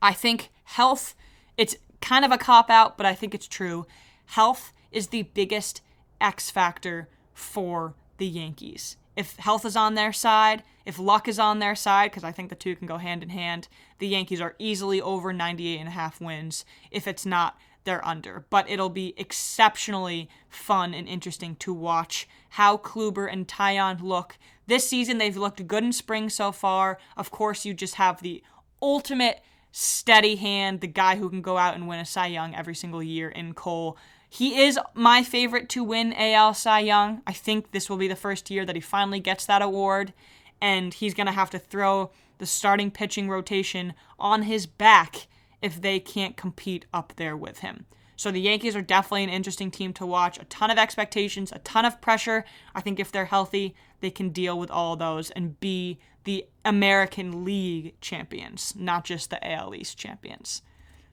I 0.03 0.13
think 0.15 0.51
health, 0.65 1.15
it's 1.57 1.77
kind 2.01 2.25
of 2.25 2.33
a 2.33 2.39
cop 2.39 2.71
out, 2.71 2.97
but 2.97 3.07
I 3.07 3.15
think 3.15 3.37
it's 3.37 3.47
true. 3.47 3.87
Health 4.27 4.73
is 4.91 5.07
the 5.07 5.23
biggest 5.23 5.81
X 6.21 6.51
factor 6.51 7.09
for 7.35 7.95
the 8.19 8.27
Yankees. 8.27 8.97
If 9.17 9.37
health 9.37 9.65
is 9.65 9.77
on 9.77 9.95
their 9.95 10.13
side, 10.13 10.65
if 10.85 10.99
luck 10.99 11.29
is 11.29 11.39
on 11.39 11.61
their 11.61 11.77
side, 11.77 12.11
because 12.11 12.25
I 12.25 12.33
think 12.33 12.49
the 12.49 12.57
two 12.57 12.75
can 12.75 12.89
go 12.89 12.97
hand 12.97 13.23
in 13.23 13.29
hand, 13.29 13.69
the 14.01 14.09
Yankees 14.09 14.41
are 14.41 14.57
easily 14.59 15.01
over 15.01 15.33
98 15.33 15.79
and 15.79 15.89
a 15.89 15.93
half 15.93 16.21
wins. 16.21 16.65
If 16.91 17.07
it's 17.07 17.25
not, 17.25 17.57
they're 17.85 18.07
under. 18.07 18.45
But 18.51 18.69
it'll 18.69 18.89
be 18.89 19.15
exceptionally 19.17 20.29
fun 20.49 20.95
and 20.95 21.09
interesting 21.09 21.57
to 21.57 21.73
watch 21.73 22.29
how 22.51 22.77
Kluber 22.77 23.31
and 23.31 23.49
Taillon 23.49 24.03
look. 24.03 24.39
This 24.67 24.89
season, 24.89 25.19
they've 25.19 25.37
looked 25.37 25.67
good 25.67 25.85
in 25.85 25.93
spring 25.93 26.29
so 26.29 26.53
far. 26.53 26.99
Of 27.17 27.31
course, 27.31 27.65
you 27.65 27.75
just 27.75 27.97
have 27.97 28.23
the 28.23 28.43
ultimate 28.81 29.43
steady 29.73 30.37
hand, 30.37 30.81
the 30.81 30.87
guy 30.87 31.17
who 31.17 31.31
can 31.31 31.41
go 31.41 31.57
out 31.57 31.75
and 31.75 31.89
win 31.89 31.99
a 31.99 32.05
Cy 32.05 32.27
Young 32.27 32.55
every 32.55 32.75
single 32.75 33.03
year 33.03 33.29
in 33.29 33.55
Cole. 33.55 33.97
He 34.29 34.63
is 34.63 34.79
my 34.95 35.23
favorite 35.23 35.69
to 35.71 35.85
win 35.85 36.13
AL 36.15 36.55
Cy 36.55 36.81
Young. 36.81 37.23
I 37.27 37.33
think 37.33 37.71
this 37.73 37.91
will 37.91 37.97
be 37.97 38.09
the 38.09 38.17
first 38.17 38.51
year 38.51 38.65
that 38.65 38.77
he 38.77 38.81
finally 38.81 39.21
gets 39.21 39.47
that 39.47 39.63
award, 39.63 40.13
and 40.61 40.95
he's 40.95 41.15
going 41.15 41.27
to 41.27 41.33
have 41.33 41.51
to 41.51 41.59
throw 41.59 42.11
the 42.39 42.47
starting 42.47 42.91
pitching 42.91 43.29
rotation 43.29 43.95
on 44.19 44.43
his 44.43 44.67
back 44.67 45.27
if 45.63 45.81
they 45.81 46.01
can't 46.01 46.37
compete 46.37 46.87
up 46.93 47.15
there 47.17 47.37
with 47.37 47.61
him. 47.61 47.87
So 48.17 48.31
the 48.31 48.41
Yankees 48.41 48.77
are 48.77 48.83
definitely 48.83 49.25
an 49.25 49.31
interesting 49.31 49.71
team 49.71 49.93
to 49.95 50.07
watch. 50.07 50.39
A 50.39 50.45
ton 50.45 50.71
of 50.71 50.79
expectations, 50.79 51.51
a 51.51 51.59
ton 51.61 51.85
of 51.85 52.01
pressure. 52.01 52.45
I 52.75 52.81
think 52.81 53.01
if 53.01 53.11
they're 53.11 53.25
healthy, 53.25 53.75
they 54.01 54.11
can 54.11 54.29
deal 54.29 54.59
with 54.59 54.71
all 54.71 54.97
those 54.97 55.31
and 55.31 55.59
be 55.59 55.99
the 56.25 56.47
American 56.65 57.45
League 57.45 58.01
champions, 58.01 58.75
not 58.77 59.05
just 59.05 59.31
the 59.31 59.45
AL 59.45 59.75
East 59.75 59.99
champions. 59.99 60.63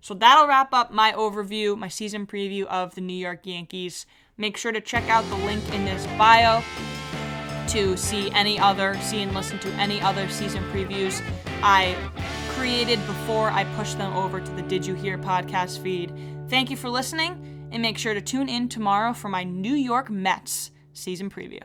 So 0.02 0.14
that'll 0.14 0.48
wrap 0.48 0.74
up 0.74 0.92
my 0.92 1.12
overview, 1.14 1.78
my 1.78 1.88
season 1.88 2.26
preview 2.28 2.66
of 2.66 2.96
the 2.96 3.02
New 3.02 3.14
York 3.14 3.40
Yankees. 3.44 4.06
Make 4.38 4.56
sure 4.56 4.72
to 4.72 4.80
check 4.80 5.10
out 5.10 5.28
the 5.30 5.36
link 5.38 5.64
in 5.74 5.86
this 5.86 6.06
bio 6.18 6.62
to 7.70 7.98
see 7.98 8.32
any 8.32 8.58
other, 8.60 8.96
see 9.02 9.22
and 9.22 9.34
listen 9.34 9.60
to 9.60 9.70
any 9.74 10.02
other 10.02 10.30
season 10.30 10.64
previews. 10.72 11.22
I 11.62 11.96
created 12.60 13.00
before 13.08 13.50
I 13.50 13.64
push 13.78 13.94
them 13.94 14.14
over 14.14 14.42
to 14.42 14.52
the 14.52 14.62
Did 14.64 14.86
You 14.86 14.94
Hear 14.94 15.18
podcast 15.18 15.82
feed. 15.82 16.12
Thank 16.50 16.70
you 16.70 16.76
for 16.76 16.90
listening, 16.90 17.70
and 17.72 17.82
make 17.82 17.98
sure 17.98 18.14
to 18.14 18.20
tune 18.20 18.50
in 18.50 18.68
tomorrow 18.68 19.14
for 19.14 19.30
my 19.30 19.46
New 19.46 19.76
York 19.76 20.10
Mets 20.10 20.72
season 20.92 21.30
preview. 21.30 21.62